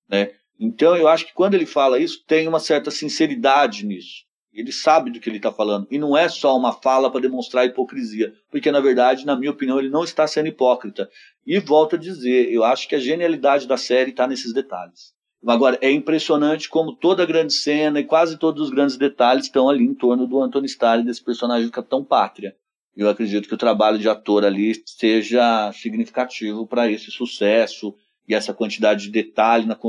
Né? 0.09 0.31
Então 0.59 0.95
eu 0.95 1.07
acho 1.07 1.25
que 1.25 1.33
quando 1.33 1.53
ele 1.53 1.65
fala 1.65 1.99
isso, 1.99 2.23
tem 2.25 2.47
uma 2.47 2.59
certa 2.59 2.91
sinceridade 2.91 3.85
nisso. 3.85 4.27
Ele 4.51 4.71
sabe 4.71 5.11
do 5.11 5.19
que 5.19 5.29
ele 5.29 5.37
está 5.37 5.51
falando. 5.51 5.87
E 5.91 5.99
não 5.99 6.17
é 6.17 6.27
só 6.27 6.57
uma 6.57 6.73
fala 6.73 7.11
para 7.11 7.21
demonstrar 7.21 7.67
hipocrisia. 7.67 8.33
Porque, 8.49 8.71
na 8.71 8.79
verdade, 8.79 9.23
na 9.23 9.35
minha 9.35 9.51
opinião, 9.51 9.77
ele 9.77 9.89
não 9.89 10.03
está 10.03 10.25
sendo 10.25 10.47
hipócrita. 10.47 11.07
E 11.45 11.59
volto 11.59 11.95
a 11.95 11.99
dizer, 11.99 12.51
eu 12.51 12.63
acho 12.63 12.87
que 12.87 12.95
a 12.95 12.99
genialidade 12.99 13.67
da 13.67 13.77
série 13.77 14.09
está 14.09 14.25
nesses 14.25 14.51
detalhes. 14.51 15.13
Agora, 15.47 15.79
é 15.81 15.89
impressionante 15.89 16.67
como 16.67 16.93
toda 16.93 17.23
a 17.23 17.25
grande 17.25 17.53
cena 17.53 18.01
e 18.01 18.03
quase 18.03 18.37
todos 18.37 18.61
os 18.61 18.69
grandes 18.69 18.97
detalhes 18.97 19.45
estão 19.45 19.69
ali 19.69 19.85
em 19.85 19.93
torno 19.93 20.27
do 20.27 20.41
Anthony 20.41 20.65
Starr, 20.65 21.03
desse 21.03 21.23
personagem 21.23 21.65
do 21.65 21.71
Capitão 21.71 22.03
Pátria. 22.03 22.53
Eu 22.93 23.07
acredito 23.07 23.47
que 23.47 23.53
o 23.53 23.57
trabalho 23.57 23.97
de 23.97 24.09
ator 24.09 24.43
ali 24.43 24.73
seja 24.85 25.71
significativo 25.71 26.67
para 26.67 26.91
esse 26.91 27.11
sucesso 27.11 27.95
e 28.27 28.35
essa 28.35 28.53
quantidade 28.53 29.03
de 29.03 29.09
detalhe 29.09 29.65
na, 29.65 29.79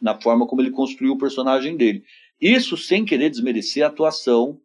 na 0.00 0.20
forma 0.20 0.46
como 0.46 0.62
ele 0.62 0.70
construiu 0.70 1.14
o 1.14 1.18
personagem 1.18 1.76
dele. 1.76 2.04
Isso 2.40 2.76
sem 2.76 3.04
querer 3.04 3.28
desmerecer 3.28 3.84
a 3.84 3.88
atuação 3.88 4.60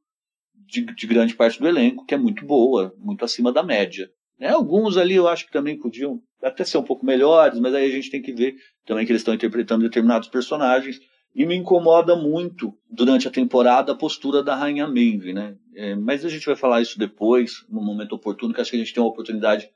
de, 0.54 0.82
de, 0.82 1.08
grande 1.08 1.34
parte 1.34 1.60
do 1.60 1.68
elenco, 1.68 2.06
que 2.06 2.14
é 2.14 2.18
muito 2.18 2.46
boa, 2.46 2.94
muito 3.00 3.26
acima 3.26 3.52
da 3.52 3.64
média. 3.64 4.12
Né? 4.40 4.50
Alguns 4.50 4.98
ali 4.98 5.16
eu 5.16 5.28
acho 5.28 5.48
que 5.48 5.52
também 5.52 5.80
podiam 5.80 6.22
até 6.44 6.64
ser 6.64 6.78
um 6.78 6.84
pouco 6.84 7.06
melhores, 7.06 7.60
mas 7.60 7.74
aí 7.74 7.86
a 7.86 7.92
gente 7.92 8.10
tem 8.10 8.22
que 8.22 8.34
ver 8.34 8.56
também 8.86 9.06
que 9.06 9.12
eles 9.12 9.22
estão 9.22 9.34
interpretando 9.34 9.84
determinados 9.84 10.28
personagens. 10.28 11.00
E 11.36 11.48
me 11.48 11.56
incomoda 11.56 12.16
muito 12.16 12.78
durante 12.88 13.28
a 13.28 13.32
temporada 13.32 13.92
a 13.92 13.96
postura 13.96 14.44
da 14.44 14.56
Rainha 14.56 14.88
Maeve, 14.88 15.34
né? 15.34 15.56
É, 15.76 15.96
mas 15.96 16.24
a 16.24 16.30
gente 16.30 16.46
vai 16.46 16.56
falar 16.56 16.80
isso 16.82 17.00
depois, 17.00 17.66
no 17.68 17.82
momento 17.82 18.14
oportuno, 18.14 18.54
que 18.54 18.62
acho 18.62 18.70
que 18.70 18.76
a 18.76 18.80
gente 18.80 18.94
tem 18.94 19.02
uma 19.02 19.10
oportunidade 19.10 19.68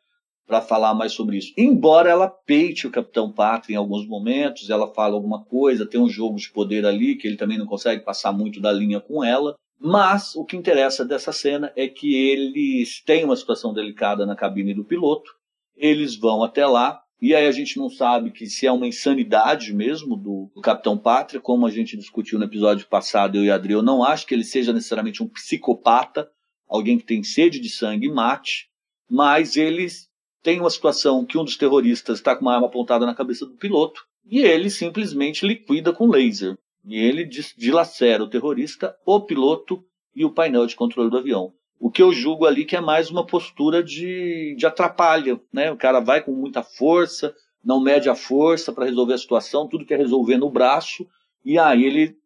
para 0.46 0.62
falar 0.62 0.94
mais 0.94 1.14
sobre 1.14 1.38
isso. 1.38 1.54
Embora 1.58 2.10
ela 2.10 2.30
peite 2.30 2.86
o 2.86 2.92
Capitão 2.92 3.32
Pátria 3.32 3.74
em 3.74 3.78
alguns 3.78 4.08
momentos, 4.08 4.70
ela 4.70 4.94
fala 4.94 5.16
alguma 5.16 5.44
coisa, 5.44 5.86
tem 5.86 6.00
um 6.00 6.08
jogo 6.08 6.38
de 6.38 6.50
poder 6.52 6.86
ali 6.86 7.16
que 7.16 7.28
ele 7.28 7.36
também 7.36 7.58
não 7.58 7.66
consegue 7.66 8.04
passar 8.04 8.32
muito 8.32 8.62
da 8.62 8.72
linha 8.72 9.00
com 9.00 9.24
ela. 9.24 9.56
Mas 9.80 10.36
o 10.36 10.46
que 10.46 10.56
interessa 10.56 11.04
dessa 11.04 11.32
cena 11.32 11.72
é 11.76 11.88
que 11.88 12.16
eles 12.16 13.04
têm 13.04 13.26
uma 13.26 13.36
situação 13.36 13.74
delicada 13.74 14.26
na 14.26 14.36
cabine 14.36 14.74
do 14.74 14.86
piloto 14.86 15.37
eles 15.78 16.16
vão 16.16 16.44
até 16.44 16.66
lá, 16.66 17.02
e 17.22 17.34
aí 17.34 17.48
a 17.48 17.52
gente 17.52 17.78
não 17.78 17.90
sabe 17.90 18.32
que 18.32 18.46
se 18.48 18.68
é 18.68 18.72
uma 18.72 18.88
insanidade 18.88 19.74
mesmo 19.74 20.16
do, 20.16 20.52
do, 20.54 20.62
Capitão 20.62 20.98
Pátria, 20.98 21.42
como 21.42 21.66
a 21.66 21.72
gente 21.72 21.98
discutiu 21.98 22.38
no 22.38 22.46
episódio 22.46 22.88
passado, 22.88 23.38
eu 23.38 23.44
e 23.44 23.52
Adri, 23.52 23.74
eu 23.74 23.82
não 23.82 24.04
acho 24.04 24.26
que 24.28 24.36
ele 24.36 24.44
seja 24.44 24.72
necessariamente 24.74 25.24
um 25.24 25.28
psicopata, 25.28 26.30
alguém 26.68 26.98
que 26.98 27.06
tem 27.06 27.24
sede 27.24 27.60
de 27.60 27.70
sangue 27.70 28.08
e 28.08 28.12
mate, 28.12 28.70
mas 29.10 29.56
eles 29.56 30.10
têm 30.44 30.60
uma 30.60 30.70
situação 30.70 31.26
que 31.26 31.38
um 31.38 31.44
dos 31.44 31.58
terroristas 31.58 32.20
está 32.20 32.36
com 32.36 32.44
uma 32.44 32.54
arma 32.54 32.68
apontada 32.68 33.06
na 33.06 33.16
cabeça 33.16 33.46
do 33.46 33.56
piloto, 33.56 34.06
e 34.24 34.40
ele 34.40 34.70
simplesmente 34.70 35.48
liquida 35.48 35.94
com 35.94 36.08
laser. 36.08 36.58
E 36.86 36.96
ele 36.98 37.26
dilacera 37.26 38.24
o 38.24 38.30
terrorista, 38.30 38.96
o 39.06 39.22
piloto 39.22 39.84
e 40.16 40.24
o 40.24 40.32
painel 40.32 40.66
de 40.66 40.76
controle 40.76 41.10
do 41.10 41.18
avião. 41.18 41.54
O 41.80 41.92
que 41.92 42.02
eu 42.02 42.12
julgo 42.12 42.46
ali 42.46 42.66
que 42.66 42.76
é 42.76 42.82
mais 42.82 43.10
uma 43.10 43.26
postura 43.26 43.84
de, 43.84 44.56
de 44.58 44.66
atrapalha, 44.66 45.40
né? 45.54 45.72
O 45.72 45.78
cara 45.78 46.00
vai 46.00 46.24
com 46.24 46.32
muita 46.32 46.64
força, 46.64 47.36
não 47.64 47.80
mede 47.80 48.10
a 48.10 48.16
força 48.16 48.74
para 48.74 48.86
resolver 48.86 49.14
a 49.14 49.18
situação, 49.18 49.68
tudo 49.68 49.86
quer 49.86 50.00
resolver 50.00 50.38
no 50.38 50.50
braço, 50.50 51.06
e 51.46 51.60
aí 51.60 51.84
ele 51.84 52.18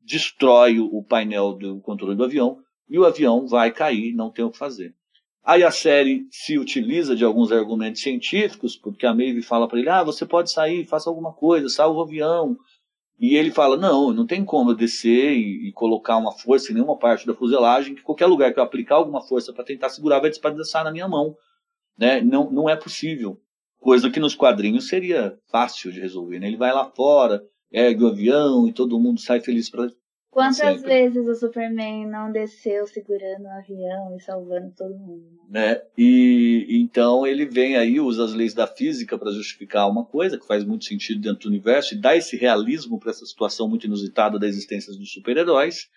destrói 0.00 0.78
o 0.78 1.02
painel 1.02 1.52
do 1.52 1.80
controle 1.80 2.14
do 2.14 2.24
avião 2.24 2.58
e 2.88 2.98
o 2.98 3.04
avião 3.04 3.46
vai 3.46 3.72
cair, 3.72 4.14
não 4.14 4.30
tem 4.30 4.44
o 4.44 4.50
que 4.50 4.58
fazer. 4.58 4.94
Aí 5.44 5.62
a 5.62 5.70
série 5.70 6.26
se 6.30 6.58
utiliza 6.58 7.14
de 7.14 7.24
alguns 7.24 7.52
argumentos 7.52 8.02
científicos, 8.02 8.76
porque 8.76 9.06
a 9.06 9.14
Maeve 9.14 9.42
fala 9.42 9.68
para 9.68 9.78
ele: 9.78 9.88
ah, 9.88 10.02
você 10.02 10.26
pode 10.26 10.50
sair, 10.50 10.84
faça 10.84 11.08
alguma 11.08 11.32
coisa, 11.32 11.68
salva 11.68 12.00
o 12.00 12.02
avião. 12.02 12.56
E 13.18 13.34
ele 13.34 13.50
fala: 13.50 13.76
não, 13.76 14.12
não 14.12 14.26
tem 14.26 14.44
como 14.44 14.70
eu 14.70 14.74
descer 14.74 15.32
e, 15.32 15.68
e, 15.68 15.72
colocar 15.72 16.16
uma 16.16 16.32
força 16.32 16.70
em 16.70 16.74
nenhuma 16.74 16.98
parte 16.98 17.26
da 17.26 17.34
fuselagem, 17.34 17.94
que 17.94 18.02
qualquer 18.02 18.26
lugar 18.26 18.52
que 18.52 18.58
eu 18.58 18.64
aplicar 18.64 18.96
alguma 18.96 19.22
força 19.22 19.52
para 19.52 19.64
tentar 19.64 19.88
segurar 19.88 20.20
vai 20.20 20.30
despedaçar 20.30 20.84
na 20.84 20.92
minha 20.92 21.08
mão. 21.08 21.34
Né? 21.98 22.20
Não, 22.20 22.50
não 22.50 22.68
é 22.68 22.76
possível. 22.76 23.40
Coisa 23.78 24.10
que 24.10 24.20
nos 24.20 24.34
quadrinhos 24.34 24.88
seria 24.88 25.38
fácil 25.50 25.90
de 25.92 26.00
resolver. 26.00 26.38
Né? 26.38 26.48
Ele 26.48 26.56
vai 26.56 26.72
lá 26.72 26.84
fora, 26.84 27.42
ergue 27.72 28.04
o 28.04 28.08
avião 28.08 28.68
e 28.68 28.72
todo 28.72 29.00
mundo 29.00 29.20
sai 29.20 29.40
feliz 29.40 29.70
para 29.70 29.90
Quantas 30.36 30.82
vezes 30.82 31.26
o 31.26 31.34
Superman 31.34 32.06
não 32.06 32.30
desceu 32.30 32.86
segurando 32.86 33.44
o 33.44 33.48
avião 33.48 34.14
e 34.14 34.20
salvando 34.20 34.70
todo 34.76 34.94
mundo? 34.94 35.24
Né? 35.48 35.70
né? 35.70 35.82
E 35.96 36.66
então 36.82 37.26
ele 37.26 37.46
vem 37.46 37.78
aí, 37.78 37.98
usa 37.98 38.22
as 38.22 38.34
leis 38.34 38.52
da 38.52 38.66
física 38.66 39.16
para 39.16 39.32
justificar 39.32 39.90
uma 39.90 40.04
coisa 40.04 40.38
que 40.38 40.46
faz 40.46 40.62
muito 40.62 40.84
sentido 40.84 41.22
dentro 41.22 41.44
do 41.44 41.48
universo 41.48 41.94
e 41.94 41.98
dá 41.98 42.14
esse 42.14 42.36
realismo 42.36 42.98
para 43.00 43.12
essa 43.12 43.24
situação 43.24 43.66
muito 43.66 43.86
inusitada 43.86 44.38
da 44.38 44.46
existência 44.46 44.92
dos 44.92 45.10
super-heróis. 45.10 45.88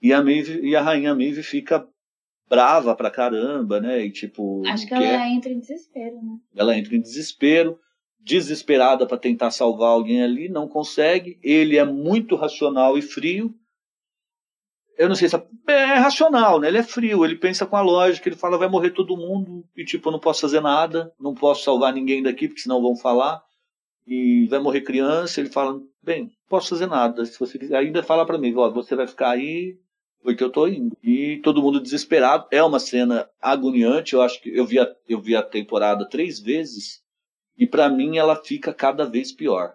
E 0.00 0.14
a 0.14 0.22
Maeve, 0.22 0.62
e 0.62 0.74
a 0.74 0.80
rainha 0.80 1.14
Maeve 1.14 1.42
fica 1.42 1.86
brava 2.48 2.96
pra 2.96 3.10
caramba, 3.10 3.82
né? 3.82 4.02
E 4.02 4.10
tipo, 4.10 4.66
acho 4.66 4.84
que 4.84 4.94
quer... 4.94 5.12
ela 5.12 5.28
entra 5.28 5.52
em 5.52 5.60
desespero, 5.60 6.16
né? 6.22 6.38
Ela 6.56 6.74
entra 6.74 6.96
em 6.96 7.02
desespero 7.02 7.78
desesperada 8.18 9.06
para 9.06 9.18
tentar 9.18 9.50
salvar 9.50 9.90
alguém 9.90 10.22
ali, 10.22 10.48
não 10.48 10.66
consegue. 10.66 11.38
Ele 11.42 11.76
é 11.76 11.84
muito 11.84 12.34
racional 12.34 12.96
e 12.96 13.02
frio 13.02 13.54
eu 14.96 15.08
não 15.08 15.14
sei 15.14 15.28
se 15.28 15.36
é, 15.36 15.42
é, 15.66 15.94
racional, 15.94 16.60
né? 16.60 16.68
Ele 16.68 16.78
é 16.78 16.82
frio, 16.82 17.24
ele 17.24 17.36
pensa 17.36 17.66
com 17.66 17.76
a 17.76 17.80
lógica, 17.80 18.28
ele 18.28 18.36
fala 18.36 18.58
vai 18.58 18.68
morrer 18.68 18.90
todo 18.90 19.16
mundo 19.16 19.64
e 19.76 19.84
tipo, 19.84 20.08
eu 20.08 20.12
não 20.12 20.20
posso 20.20 20.42
fazer 20.42 20.60
nada, 20.60 21.12
não 21.18 21.34
posso 21.34 21.64
salvar 21.64 21.92
ninguém 21.92 22.22
daqui 22.22 22.48
porque 22.48 22.62
senão 22.62 22.82
vão 22.82 22.96
falar 22.96 23.42
e 24.06 24.46
vai 24.48 24.58
morrer 24.58 24.82
criança, 24.82 25.40
ele 25.40 25.50
fala, 25.50 25.80
bem, 26.02 26.30
posso 26.48 26.68
fazer 26.70 26.86
nada, 26.86 27.24
se 27.24 27.38
você 27.38 27.58
quiser, 27.58 27.76
ainda 27.76 28.02
fala 28.02 28.26
para 28.26 28.38
mim, 28.38 28.54
ó, 28.54 28.70
você 28.70 28.94
vai 28.94 29.06
ficar 29.06 29.30
aí 29.30 29.78
porque 30.22 30.42
eu 30.42 30.50
tô 30.50 30.66
indo. 30.66 30.96
E 31.02 31.40
todo 31.42 31.60
mundo 31.60 31.80
desesperado, 31.80 32.46
é 32.50 32.62
uma 32.62 32.78
cena 32.78 33.28
agoniante, 33.40 34.14
eu 34.14 34.22
acho 34.22 34.40
que 34.40 34.56
eu 34.56 34.64
vi 34.66 34.78
a, 34.78 34.94
eu 35.08 35.20
vi 35.20 35.34
a 35.36 35.42
temporada 35.42 36.08
três 36.08 36.38
vezes 36.40 37.02
e 37.58 37.66
para 37.66 37.88
mim 37.88 38.16
ela 38.16 38.36
fica 38.36 38.72
cada 38.72 39.04
vez 39.04 39.32
pior. 39.32 39.74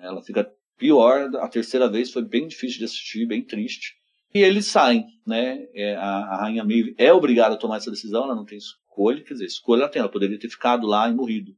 Ela 0.00 0.22
fica 0.22 0.50
pior, 0.76 1.30
a 1.36 1.48
terceira 1.48 1.88
vez 1.88 2.10
foi 2.10 2.22
bem 2.22 2.46
difícil 2.46 2.78
de 2.78 2.84
assistir, 2.84 3.26
bem 3.26 3.42
triste 3.42 3.94
e 4.36 4.42
eles 4.42 4.66
saem, 4.66 5.06
né? 5.26 5.66
É, 5.74 5.96
a, 5.96 6.18
a, 6.18 6.36
rainha 6.42 6.62
Maeve 6.62 6.94
é 6.98 7.12
obrigada 7.12 7.54
a 7.54 7.58
tomar 7.58 7.78
essa 7.78 7.90
decisão, 7.90 8.24
ela 8.24 8.34
não 8.34 8.44
tem 8.44 8.58
escolha, 8.58 9.22
quer 9.22 9.34
dizer, 9.34 9.46
escolha 9.46 9.82
ela 9.82 9.88
tem, 9.88 10.00
ela 10.00 10.10
poderia 10.10 10.38
ter 10.38 10.50
ficado 10.50 10.86
lá 10.86 11.08
e 11.08 11.14
morrido. 11.14 11.54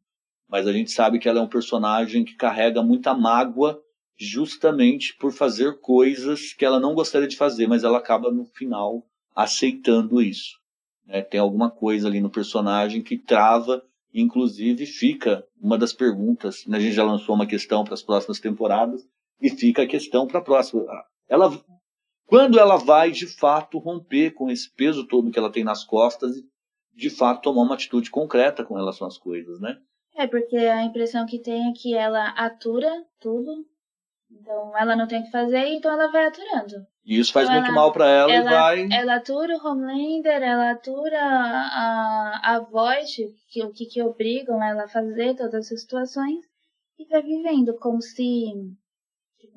Mas 0.49 0.67
a 0.67 0.73
gente 0.73 0.91
sabe 0.91 1.19
que 1.19 1.29
ela 1.29 1.41
é 1.41 1.43
um 1.43 1.49
personagem 1.49 2.25
que 2.25 2.37
carrega 2.37 2.83
muita 2.83 3.15
mágoa 3.15 3.83
justamente 4.17 5.17
por 5.17 5.33
fazer 5.33 5.79
coisas 5.81 6.53
que 6.53 6.65
ela 6.65 6.81
não 6.81 6.95
gostaria 6.95 7.29
de 7.29 7.37
fazer, 7.37 7.67
mas 7.67 7.85
ela 7.85 7.99
acaba 7.99 8.31
no 8.31 8.45
final 8.45 9.05
aceitando 9.35 10.23
isso. 10.23 10.57
Né? 11.07 11.23
Tem 11.23 11.41
alguma 11.41 11.71
coisa 11.71 12.09
ali 12.09 12.21
no 12.21 12.31
personagem 12.31 13.03
que 13.03 13.19
trava, 13.19 13.83
inclusive 14.13 14.87
fica 14.87 15.45
uma 15.61 15.77
das 15.77 15.93
perguntas. 15.93 16.65
Né? 16.67 16.79
A 16.79 16.81
gente 16.81 16.95
já 16.95 17.05
lançou 17.05 17.35
uma 17.35 17.47
questão 17.47 17.85
para 17.85 17.95
as 17.95 18.03
próximas 18.03 18.41
temporadas 18.41 19.03
e 19.41 19.51
fica 19.51 19.83
a 19.83 19.87
questão 19.87 20.27
para 20.27 20.41
a 20.41 20.43
próxima. 20.43 20.85
Ela 21.29 21.51
quando 22.29 22.59
ela 22.61 22.77
vai, 22.77 23.11
de 23.11 23.27
fato, 23.27 23.79
romper 23.79 24.33
com 24.33 24.51
esse 24.51 24.71
peso 24.73 25.07
todo 25.09 25.31
que 25.31 25.39
ela 25.39 25.51
tem 25.51 25.65
nas 25.65 25.83
costas 25.83 26.37
e, 26.37 26.45
de 26.95 27.09
fato, 27.11 27.41
tomar 27.43 27.63
uma 27.63 27.75
atitude 27.75 28.11
concreta 28.11 28.63
com 28.63 28.75
relação 28.75 29.07
às 29.07 29.17
coisas, 29.19 29.59
né? 29.61 29.77
É, 30.15 30.27
porque 30.27 30.57
a 30.57 30.83
impressão 30.85 31.25
que 31.27 31.39
tem 31.39 31.71
é 31.71 31.73
que 31.73 31.95
ela 31.95 32.29
atura 32.31 32.91
tudo, 33.21 33.65
então 34.31 34.77
ela 34.77 34.95
não 34.95 35.07
tem 35.07 35.21
o 35.21 35.25
que 35.25 35.31
fazer, 35.31 35.65
então 35.69 35.91
ela 35.93 36.09
vai 36.13 36.27
aturando. 36.27 36.75
E 37.07 37.19
isso 37.19 37.33
faz 37.33 37.47
Então 37.49 37.55
muito 37.61 37.71
ela- 37.73 37.81
mal 37.81 37.93
pra 37.93 38.07
ela, 38.09 38.33
ela- 38.33 38.51
e 38.51 38.55
vai. 38.87 38.89
Ela 39.01 39.15
atura 39.17 39.57
o 39.57 39.67
Homelander, 39.67 40.43
ela 40.43 40.73
atura 40.73 41.19
a, 41.23 42.41
a 42.57 42.61
Voight, 42.61 43.25
que, 43.49 43.65
o 43.65 43.73
que, 43.73 43.87
que 43.87 44.03
obrigam 44.03 44.63
ela 44.63 44.85
a 44.85 44.89
fazer 44.89 45.35
todas 45.35 45.67
essas 45.67 45.81
situações, 45.81 46.45
e 46.99 47.05
vai 47.07 47.23
vivendo 47.23 47.75
como 47.79 48.03
se 48.03 48.53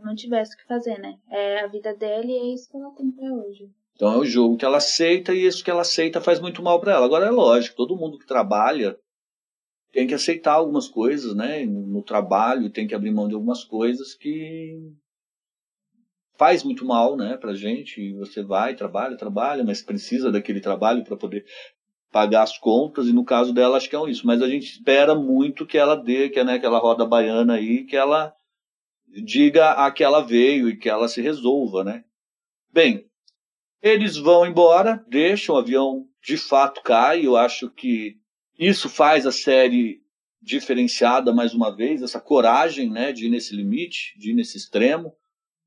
não 0.04 0.16
tivesse 0.16 0.56
o 0.56 0.58
que 0.58 0.68
fazer, 0.68 0.98
né? 1.00 1.18
É 1.30 1.62
a 1.62 1.68
vida 1.68 1.94
dela 1.96 2.26
e 2.26 2.38
é 2.38 2.54
isso 2.54 2.70
que 2.70 2.78
ela 2.78 2.92
tem 2.92 3.12
pra 3.12 3.32
hoje. 3.32 3.70
Então 3.96 4.14
é 4.14 4.18
o 4.18 4.26
jogo 4.26 4.58
que 4.58 4.66
ela 4.66 4.78
aceita 4.78 5.34
e 5.34 5.46
isso 5.46 5.64
que 5.64 5.70
ela 5.70 5.82
aceita 5.82 6.20
faz 6.20 6.40
muito 6.40 6.64
mal 6.64 6.80
pra 6.80 6.94
ela. 6.94 7.06
Agora 7.06 7.28
é 7.28 7.30
lógico, 7.30 7.76
todo 7.76 7.96
mundo 7.96 8.18
que 8.18 8.26
trabalha 8.26 8.98
tem 9.92 10.08
que 10.08 10.14
aceitar 10.14 10.54
algumas 10.54 10.88
coisas, 10.88 11.36
né? 11.36 11.66
No 11.66 12.02
trabalho 12.02 12.70
tem 12.70 12.88
que 12.88 12.96
abrir 12.96 13.12
mão 13.12 13.28
de 13.28 13.36
algumas 13.36 13.64
coisas 13.64 14.16
que 14.16 14.80
faz 16.38 16.64
muito 16.64 16.84
mal, 16.84 17.16
né, 17.16 17.38
pra 17.38 17.54
gente. 17.54 18.14
Você 18.14 18.42
vai, 18.42 18.76
trabalha, 18.76 19.16
trabalha, 19.16 19.64
mas 19.64 19.84
precisa 19.84 20.32
daquele 20.32 20.60
trabalho 20.60 21.04
para 21.04 21.16
poder 21.16 21.46
pagar 22.12 22.42
as 22.42 22.58
contas 22.58 23.08
e 23.08 23.14
no 23.14 23.24
caso 23.24 23.54
dela 23.54 23.78
acho 23.78 23.90
que 23.90 23.96
é 23.96 24.10
isso, 24.10 24.26
mas 24.26 24.42
a 24.42 24.48
gente 24.48 24.64
espera 24.64 25.14
muito 25.14 25.66
que 25.66 25.78
ela 25.78 25.96
dê, 25.96 26.30
que 26.30 26.40
é 26.40 26.44
né, 26.44 26.56
aquela 26.56 26.80
roda 26.80 27.06
baiana 27.06 27.54
aí, 27.54 27.84
que 27.84 27.96
ela 27.96 28.34
diga 29.24 29.72
a 29.72 29.92
que 29.92 30.04
ela 30.04 30.22
veio 30.22 30.70
e 30.70 30.78
que 30.78 30.90
ela 30.90 31.08
se 31.08 31.22
resolva, 31.22 31.84
né? 31.84 32.04
Bem, 32.72 33.06
eles 33.82 34.16
vão 34.16 34.46
embora, 34.46 35.04
deixam 35.08 35.56
o 35.56 35.58
avião 35.58 36.08
de 36.24 36.38
fato 36.38 36.82
cai. 36.82 37.26
Eu 37.26 37.36
acho 37.36 37.70
que 37.70 38.18
isso 38.58 38.88
faz 38.88 39.26
a 39.26 39.32
série 39.32 40.02
diferenciada 40.42 41.34
mais 41.34 41.54
uma 41.54 41.76
vez, 41.76 42.02
essa 42.02 42.20
coragem, 42.20 42.90
né, 42.90 43.12
de 43.12 43.26
ir 43.26 43.30
nesse 43.30 43.56
limite, 43.56 44.18
de 44.18 44.32
ir 44.32 44.34
nesse 44.34 44.58
extremo. 44.58 45.14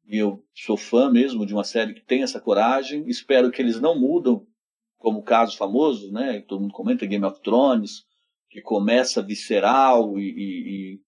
E 0.07 0.19
eu 0.19 0.45
sou 0.55 0.77
fã 0.77 1.11
mesmo 1.11 1.47
de 1.47 1.55
uma 1.55 1.65
série 1.65 1.95
que 1.95 2.05
tem 2.05 2.23
essa 2.23 2.41
coragem. 2.41 3.09
Espero 3.09 3.51
que 3.51 3.63
eles 3.63 3.81
não 3.81 3.99
mudam, 3.99 4.47
como 4.99 5.21
o 5.21 5.23
caso 5.23 5.57
famoso, 5.57 6.13
né, 6.13 6.41
que 6.41 6.47
todo 6.47 6.61
mundo 6.61 6.73
comenta, 6.73 7.07
Game 7.07 7.25
of 7.25 7.41
Thrones, 7.41 8.05
que 8.51 8.61
começa 8.61 9.23
visceral 9.23 10.19
e, 10.19 10.23
e, 10.23 10.95
e 10.95 11.01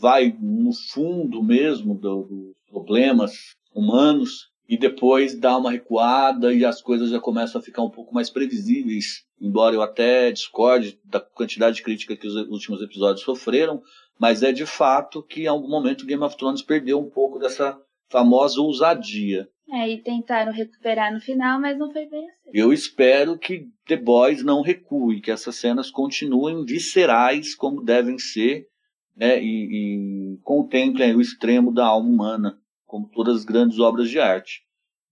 vai 0.00 0.36
no 0.40 0.72
fundo 0.92 1.42
mesmo 1.42 1.94
do- 1.94 2.24
dos 2.24 2.54
problemas 2.70 3.32
humanos 3.74 4.50
e 4.68 4.78
depois 4.78 5.38
dá 5.38 5.56
uma 5.58 5.70
recuada 5.70 6.52
e 6.52 6.64
as 6.64 6.80
coisas 6.80 7.10
já 7.10 7.20
começam 7.20 7.60
a 7.60 7.64
ficar 7.64 7.82
um 7.82 7.90
pouco 7.90 8.14
mais 8.14 8.30
previsíveis, 8.30 9.24
embora 9.40 9.74
eu 9.74 9.82
até 9.82 10.30
discorde 10.32 10.98
da 11.04 11.20
quantidade 11.20 11.76
de 11.76 11.82
crítica 11.82 12.16
que 12.16 12.26
os 12.26 12.34
últimos 12.34 12.80
episódios 12.80 13.24
sofreram, 13.24 13.82
mas 14.18 14.42
é 14.42 14.52
de 14.52 14.64
fato 14.64 15.22
que 15.22 15.42
em 15.42 15.46
algum 15.46 15.68
momento 15.68 16.06
Game 16.06 16.22
of 16.22 16.36
Thrones 16.36 16.62
perdeu 16.62 16.98
um 16.98 17.10
pouco 17.10 17.38
dessa 17.38 17.78
famosa 18.08 18.60
ousadia. 18.60 19.48
É, 19.70 19.90
e 19.90 20.02
tentaram 20.02 20.52
recuperar 20.52 21.12
no 21.12 21.20
final, 21.20 21.60
mas 21.60 21.76
não 21.76 21.90
foi 21.92 22.06
bem 22.06 22.20
assim. 22.28 22.50
Eu 22.52 22.72
espero 22.72 23.38
que 23.38 23.66
The 23.86 23.96
Boys 23.96 24.44
não 24.44 24.62
recue, 24.62 25.20
que 25.20 25.30
essas 25.30 25.56
cenas 25.56 25.90
continuem 25.90 26.64
viscerais 26.64 27.54
como 27.54 27.82
devem 27.82 28.18
ser, 28.18 28.66
né, 29.16 29.42
e, 29.42 30.34
e 30.34 30.38
contemplem 30.42 31.14
o 31.14 31.20
extremo 31.20 31.72
da 31.72 31.86
alma 31.86 32.08
humana, 32.08 32.58
como 32.86 33.08
todas 33.08 33.38
as 33.38 33.44
grandes 33.44 33.78
obras 33.78 34.08
de 34.08 34.18
arte. 34.18 34.62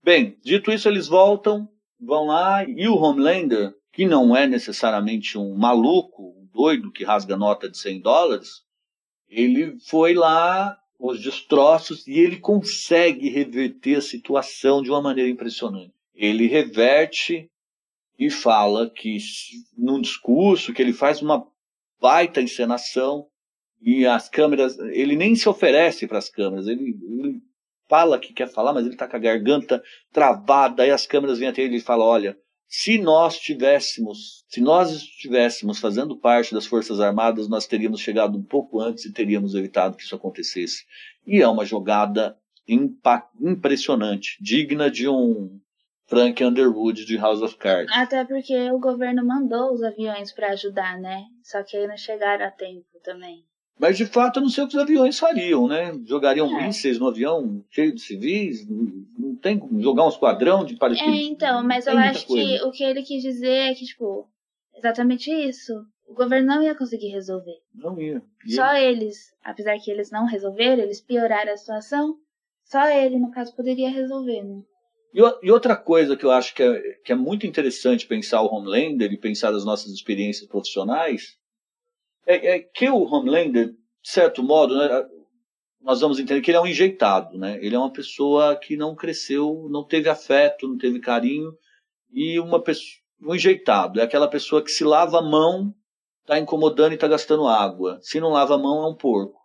Bem, 0.03 0.37
dito 0.43 0.73
isso, 0.73 0.89
eles 0.89 1.07
voltam, 1.07 1.69
vão 2.01 2.27
lá, 2.27 2.65
e 2.65 2.89
o 2.89 2.97
Homelander, 2.97 3.75
que 3.93 4.07
não 4.07 4.37
é 4.37 4.47
necessariamente 4.47 5.39
um 5.39 5.55
maluco, 5.55 6.35
um 6.39 6.49
doido 6.53 6.91
que 6.91 7.05
rasga 7.05 7.37
nota 7.37 7.69
de 7.69 7.79
100 7.79 8.01
dólares, 8.01 8.63
ele 9.29 9.79
foi 9.87 10.15
lá, 10.15 10.77
os 10.99 11.21
destroços, 11.21 12.07
e 12.07 12.19
ele 12.19 12.39
consegue 12.39 13.29
reverter 13.29 13.97
a 13.97 14.03
situação 14.03 14.83
de 14.83 14.91
uma 14.91 15.01
maneira 15.01 15.31
impressionante. 15.31 15.93
Ele 16.15 16.47
reverte 16.47 17.49
e 18.19 18.31
fala 18.31 18.91
que, 18.91 19.17
num 19.77 20.01
discurso, 20.01 20.73
que 20.73 20.83
ele 20.83 20.93
faz 20.93 21.23
uma 21.23 21.47
baita 22.01 22.43
encenação, 22.43 23.27
e 23.83 24.07
as 24.07 24.29
câmeras, 24.29 24.79
ele 24.79 25.17
nem 25.17 25.35
se 25.35 25.49
oferece 25.49 26.07
para 26.07 26.19
as 26.19 26.31
câmeras, 26.31 26.69
ele, 26.69 26.97
ele 27.03 27.41
fala 27.89 28.19
que 28.19 28.33
quer 28.33 28.49
falar, 28.49 28.73
mas 28.73 28.85
ele 28.85 28.95
está 28.95 29.09
com 29.09 29.17
a 29.17 29.21
garganta 29.21 29.83
travada, 30.13 30.85
aí 30.85 30.91
as 30.91 31.07
câmeras 31.07 31.39
vêm 31.39 31.49
até 31.49 31.63
ele 31.63 31.77
e 31.77 31.81
falam, 31.81 32.07
olha, 32.07 32.39
se 32.69 32.97
nós 32.97 33.39
tivéssemos, 33.39 34.45
se 34.49 34.61
nós 34.61 34.91
estivéssemos 34.93 35.79
fazendo 35.79 36.17
parte 36.17 36.55
das 36.55 36.65
Forças 36.65 37.01
Armadas, 37.01 37.49
nós 37.49 37.67
teríamos 37.67 38.01
chegado 38.01 38.39
um 38.39 38.43
pouco 38.43 38.81
antes 38.81 39.05
e 39.05 39.13
teríamos 39.13 39.55
evitado 39.55 39.97
que 39.97 40.05
isso 40.05 40.15
acontecesse. 40.15 40.85
E 41.27 41.43
é 41.43 41.49
uma 41.49 41.67
jogada 41.67 42.35
impressionante, 43.39 44.39
digna 44.41 44.91
de 44.91 45.07
um 45.07 45.61
Frank 46.07 46.43
Underwood 46.43 47.05
de 47.05 47.17
House 47.17 47.43
of 47.43 47.57
Cards. 47.57 47.95
Até 47.95 48.25
porque 48.25 48.71
o 48.71 48.79
governo 48.79 49.27
mandou 49.27 49.73
os 49.73 49.83
aviões 49.83 50.33
pra 50.33 50.53
ajudar, 50.53 50.99
né? 50.99 51.25
Só 51.43 51.63
que 51.63 51.77
aí 51.77 51.87
não 51.87 51.97
chegaram 51.97 52.47
a 52.47 52.51
tempo 52.51 52.87
também. 53.03 53.45
Mas 53.79 53.97
de 53.97 54.07
fato 54.07 54.37
eu 54.39 54.43
não 54.43 54.49
sei 54.51 54.65
o 54.65 54.69
que 54.69 54.77
os 54.77 54.83
aviões 54.83 55.19
fariam, 55.19 55.67
né? 55.67 55.93
Jogariam 56.05 56.47
É. 56.61 56.67
mísseis 56.67 56.99
no 56.99 57.09
avião 57.09 57.65
cheio 57.71 57.95
de 57.95 58.01
civis? 58.01 58.67
Não- 58.69 59.37
tem 59.37 59.59
como 59.59 59.81
jogar 59.81 60.05
um 60.05 60.09
esquadrão 60.09 60.65
de 60.65 60.75
É, 60.75 60.77
paraquedas? 60.77 61.21
então, 61.23 61.65
mas 61.65 61.87
eu 61.87 61.99
acho 61.99 62.27
coisa. 62.27 62.59
que 62.59 62.65
o 62.65 62.71
que 62.71 62.85
ele 62.85 63.03
quis 63.03 63.23
dizer 63.23 63.49
é 63.71 63.75
que, 63.75 63.85
tipo, 63.85 64.29
exatamente 64.77 65.31
isso. 65.31 65.73
O 66.07 66.15
governo 66.15 66.47
não 66.47 66.63
ia 66.63 66.77
conseguir 66.77 67.09
resolver. 67.09 67.57
Não 67.75 68.01
ia. 68.01 68.23
Só 68.47 68.75
eles, 68.75 69.33
apesar 69.43 69.77
que 69.79 69.91
eles 69.91 70.11
não 70.13 70.27
resolveram, 70.27 70.83
eles 70.83 71.01
pioraram 71.01 71.53
a 71.53 71.57
situação, 71.57 72.15
só 72.65 72.89
ele, 72.89 73.19
no 73.19 73.31
caso, 73.33 73.55
poderia 73.57 73.91
resolver, 73.91 74.43
né? 74.45 74.63
E, 75.15 75.51
outra 75.51 75.77
coisa 75.77 76.17
que 76.17 76.25
eu 76.25 76.31
acho 76.31 76.55
que 76.55 76.63
é, 76.63 76.81
que 77.05 77.13
é 77.13 77.15
muito 77.15 77.47
interessante 77.47 78.07
pensar 78.07 78.41
o 78.43 78.47
Homelander 78.55 79.13
e 79.13 79.17
pensar 79.19 79.51
das 79.51 79.65
nossas 79.65 79.93
experiências 79.93 80.49
profissionais 80.49 81.37
é, 82.27 82.57
é 82.57 82.59
que 82.61 82.89
o 82.89 83.03
Homelander, 83.03 83.69
de 83.69 83.77
certo 84.11 84.43
modo, 84.43 84.77
né, 84.77 85.07
nós 85.81 86.01
vamos 86.01 86.19
entender 86.19 86.41
que 86.41 86.51
ele 86.51 86.59
é 86.59 86.61
um 86.61 86.67
enjeitado, 86.67 87.37
né? 87.37 87.59
Ele 87.61 87.75
é 87.75 87.79
uma 87.79 87.93
pessoa 87.93 88.57
que 88.57 88.77
não 88.77 88.95
cresceu, 88.95 89.67
não 89.69 89.85
teve 89.85 90.09
afeto, 90.09 90.69
não 90.69 90.79
teve 90.79 91.01
carinho 91.01 91.53
e 92.13 92.39
uma 92.39 92.61
pessoa, 92.61 93.01
um 93.21 93.35
enjeitado 93.35 94.01
é 94.01 94.03
aquela 94.03 94.29
pessoa 94.29 94.63
que 94.63 94.71
se 94.71 94.85
lava 94.85 95.19
a 95.19 95.23
mão, 95.23 95.75
está 96.21 96.39
incomodando 96.39 96.93
e 96.93 96.95
está 96.95 97.09
gastando 97.09 97.49
água. 97.49 97.99
Se 98.03 98.21
não 98.21 98.31
lava 98.31 98.55
a 98.55 98.59
mão 98.59 98.85
é 98.85 98.89
um 98.89 98.95
porco. 98.95 99.41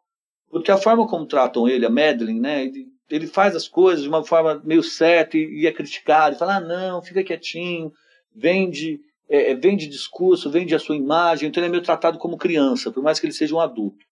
Porque 0.50 0.72
a 0.72 0.78
forma 0.78 1.08
como 1.08 1.26
tratam 1.26 1.68
ele, 1.68 1.86
a 1.86 1.90
Madeline, 1.90 2.40
né? 2.40 2.64
Ele, 2.66 2.88
ele 3.10 3.28
faz 3.28 3.56
as 3.56 3.68
coisas 3.68 4.04
de 4.04 4.10
uma 4.10 4.24
forma 4.24 4.62
meio 4.64 4.84
certa 4.84 5.38
e, 5.38 5.62
e 5.62 5.68
é 5.68 5.72
criticado. 5.72 6.36
E 6.36 6.40
fala, 6.40 6.58
ah, 6.58 6.62
não, 6.62 7.02
fica 7.02 7.24
quietinho, 7.24 7.92
vende, 8.36 9.00
é, 9.30 9.52
é, 9.52 9.56
vende 9.56 9.88
discurso, 9.88 10.50
vende 10.50 10.74
a 10.76 10.80
sua 10.80 10.96
imagem. 10.96 11.50
Então 11.50 11.62
ele 11.62 11.68
é 11.68 11.72
meio 11.72 11.84
tratado 11.84 12.18
como 12.18 12.38
criança, 12.38 12.92
por 12.92 13.04
mais 13.04 13.20
que 13.20 13.26
ele 13.26 13.34
seja 13.34 13.56
um 13.56 13.60
adulto. 13.60 14.06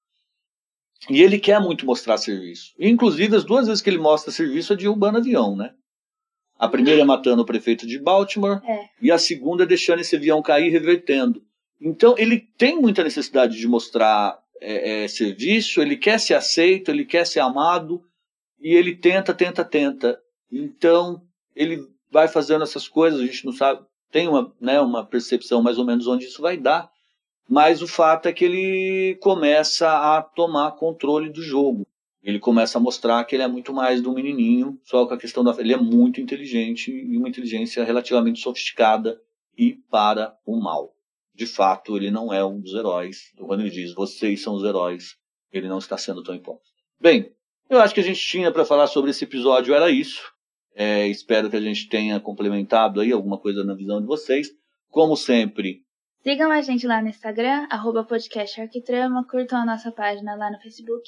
E 1.10 1.22
ele 1.22 1.40
quer 1.40 1.60
muito 1.60 1.86
mostrar 1.86 2.18
serviço. 2.18 2.74
E, 2.80 2.90
inclusive, 2.90 3.36
as 3.36 3.44
duas 3.44 3.68
vezes 3.68 3.82
que 3.82 3.90
ele 3.90 3.98
mostra 3.98 4.32
serviço 4.32 4.74
é 4.74 4.76
de 4.76 4.88
urbano 4.88 5.18
avião, 5.18 5.56
né? 5.56 5.74
A 6.58 6.68
primeira 6.68 7.02
é 7.02 7.04
matando 7.06 7.42
o 7.42 7.46
prefeito 7.46 7.86
de 7.86 8.00
Baltimore 8.00 8.62
É. 8.64 8.86
e 9.02 9.12
a 9.12 9.18
segunda 9.18 9.64
é 9.64 9.68
deixando 9.68 10.00
esse 10.00 10.16
avião 10.16 10.42
cair 10.42 10.70
revertendo. 10.70 11.44
Então 11.82 12.16
ele 12.18 12.40
tem 12.58 12.80
muita 12.80 13.04
necessidade 13.04 13.58
de 13.58 13.68
mostrar 13.68 14.40
é, 14.62 15.04
é, 15.04 15.08
serviço, 15.08 15.82
ele 15.82 15.98
quer 15.98 16.18
ser 16.20 16.34
aceito, 16.34 16.90
ele 16.90 17.04
quer 17.04 17.28
ser 17.28 17.42
amado 17.42 18.02
e 18.60 18.74
ele 18.74 18.96
tenta, 18.96 19.34
tenta, 19.34 19.66
tenta. 19.66 20.18
Então 20.50 21.22
ele 21.54 21.86
vai 22.10 22.28
fazendo 22.30 22.64
essas 22.64 22.88
coisas, 22.88 23.20
a 23.20 23.26
gente 23.26 23.46
não 23.46 23.52
sabe, 23.52 23.86
tem 24.16 24.30
uma, 24.30 24.56
né, 24.62 24.80
uma 24.80 25.06
percepção 25.06 25.62
mais 25.62 25.78
ou 25.78 25.84
menos 25.84 26.08
onde 26.08 26.24
isso 26.24 26.42
vai 26.42 26.56
dar, 26.56 26.90
mas 27.50 27.82
o 27.82 27.88
fato 27.88 28.30
é 28.30 28.32
que 28.32 28.46
ele 28.46 29.18
começa 29.20 29.90
a 29.90 30.22
tomar 30.22 30.72
controle 30.78 31.30
do 31.30 31.42
jogo. 31.42 31.86
Ele 32.24 32.40
começa 32.40 32.78
a 32.78 32.82
mostrar 32.82 33.26
que 33.26 33.36
ele 33.36 33.44
é 33.44 33.48
muito 33.50 33.74
mais 33.74 34.02
do 34.02 34.14
menininho, 34.14 34.80
só 34.86 35.06
com 35.06 35.14
a 35.14 35.18
questão 35.18 35.44
da. 35.44 35.54
Ele 35.60 35.74
é 35.74 35.78
muito 35.78 36.22
inteligente 36.22 36.92
e 36.92 37.18
uma 37.18 37.28
inteligência 37.28 37.84
relativamente 37.84 38.40
sofisticada 38.40 39.22
e 39.58 39.74
para 39.92 40.34
o 40.46 40.56
mal. 40.62 40.96
De 41.34 41.46
fato, 41.46 41.98
ele 41.98 42.10
não 42.10 42.34
é 42.34 42.44
um 42.44 42.62
dos 42.62 42.74
heróis. 42.74 43.34
Quando 43.38 43.60
ele 43.64 43.70
diz 43.70 43.94
vocês 43.94 44.42
são 44.42 44.56
os 44.56 44.64
heróis, 44.64 45.18
ele 45.52 45.68
não 45.68 45.80
está 45.80 45.98
sendo 45.98 46.24
tão 46.24 46.34
hipócrita. 46.34 46.66
Bem, 47.02 47.34
eu 47.70 47.82
acho 47.82 47.94
que 47.94 48.00
a 48.00 48.04
gente 48.04 48.26
tinha 48.26 48.50
para 48.50 48.64
falar 48.64 48.88
sobre 48.88 49.12
esse 49.12 49.26
episódio 49.26 49.74
era 49.76 49.92
isso. 49.92 50.34
É, 50.76 51.08
espero 51.08 51.50
que 51.50 51.56
a 51.56 51.62
gente 51.62 51.88
tenha 51.88 52.20
complementado 52.20 53.00
aí 53.00 53.12
alguma 53.12 53.38
coisa 53.38 53.64
na 53.64 53.74
visão 53.74 54.02
de 54.02 54.08
vocês. 54.08 54.50
Como 54.92 55.16
sempre, 55.16 55.86
Sigam 56.26 56.52
a 56.52 56.60
gente 56.60 56.88
lá 56.88 57.04
no 57.04 57.08
Instagram, 57.08 57.68
arroba 57.70 58.04
podcast 58.04 58.60
Arquitrama, 58.60 59.24
curtam 59.30 59.60
a 59.60 59.66
nossa 59.66 59.92
página 59.92 60.34
lá 60.34 60.50
no 60.50 60.60
Facebook. 60.60 61.08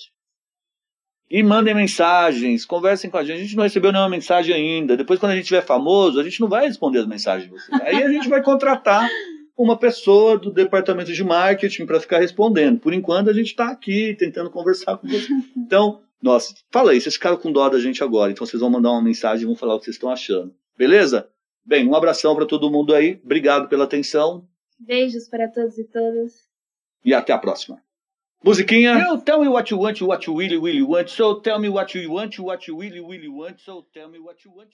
E 1.27 1.41
mandem 1.41 1.73
mensagens, 1.73 2.63
conversem 2.63 3.09
com 3.09 3.17
a 3.17 3.23
gente. 3.23 3.39
A 3.39 3.41
gente 3.41 3.55
não 3.55 3.63
recebeu 3.63 3.91
nenhuma 3.91 4.11
mensagem 4.11 4.53
ainda. 4.53 4.95
Depois, 4.95 5.19
quando 5.19 5.31
a 5.31 5.35
gente 5.35 5.47
tiver 5.47 5.63
famoso, 5.65 6.19
a 6.19 6.23
gente 6.23 6.39
não 6.39 6.47
vai 6.47 6.67
responder 6.67 6.99
as 6.99 7.07
mensagens 7.07 7.49
de 7.49 7.49
vocês. 7.49 7.81
Aí 7.81 8.03
a 8.03 8.09
gente 8.09 8.29
vai 8.29 8.43
contratar 8.43 9.09
uma 9.57 9.75
pessoa 9.75 10.37
do 10.37 10.51
departamento 10.51 11.11
de 11.11 11.23
marketing 11.23 11.87
para 11.87 11.99
ficar 11.99 12.19
respondendo. 12.19 12.79
Por 12.79 12.93
enquanto, 12.93 13.31
a 13.31 13.33
gente 13.33 13.47
está 13.47 13.69
aqui 13.69 14.15
tentando 14.19 14.51
conversar 14.51 14.97
com 14.97 15.07
vocês. 15.07 15.27
Então, 15.57 15.99
Nossa, 16.21 16.53
fala 16.71 16.91
aí, 16.91 17.01
vocês 17.01 17.15
ficaram 17.15 17.37
com 17.37 17.51
dó 17.51 17.69
da 17.69 17.79
gente 17.79 18.03
agora, 18.03 18.31
então 18.31 18.45
vocês 18.45 18.59
vão 18.59 18.69
mandar 18.69 18.91
uma 18.91 19.01
mensagem 19.01 19.43
e 19.43 19.45
vão 19.45 19.55
falar 19.55 19.75
o 19.75 19.79
que 19.79 19.85
vocês 19.85 19.95
estão 19.95 20.09
achando. 20.09 20.53
Beleza? 20.77 21.29
Bem, 21.63 21.87
um 21.87 21.95
abração 21.95 22.35
para 22.35 22.45
todo 22.45 22.71
mundo 22.71 22.95
aí. 22.95 23.19
Obrigado 23.23 23.67
pela 23.67 23.83
atenção. 23.83 24.47
Beijos 24.79 25.27
para 25.27 25.47
todos 25.47 25.77
e 25.77 25.83
todas. 25.83 26.33
E 27.03 27.13
até 27.13 27.33
a 27.33 27.37
próxima. 27.37 27.81
Musiquinha. 28.43 28.97
You 28.99 29.17
tell 29.19 29.41
me 29.41 29.47
what 29.47 29.71
you 29.71 29.79
want, 29.79 30.01
what 30.01 30.27
you 30.27 30.37
really, 30.37 30.57
really 30.57 30.83
want. 30.83 31.09
So 31.09 31.35
tell 31.35 31.59
me 31.59 31.69
what 31.69 31.97
you 31.97 32.11
want, 32.11 32.39
what 32.39 32.69
you 32.69 32.79
really, 32.79 33.01
really 33.01 33.27
want. 33.27 33.59
So 33.59 33.85
tell 33.93 34.09
me 34.09 34.19
what 34.19 34.43
you 34.45 34.53
want. 34.55 34.69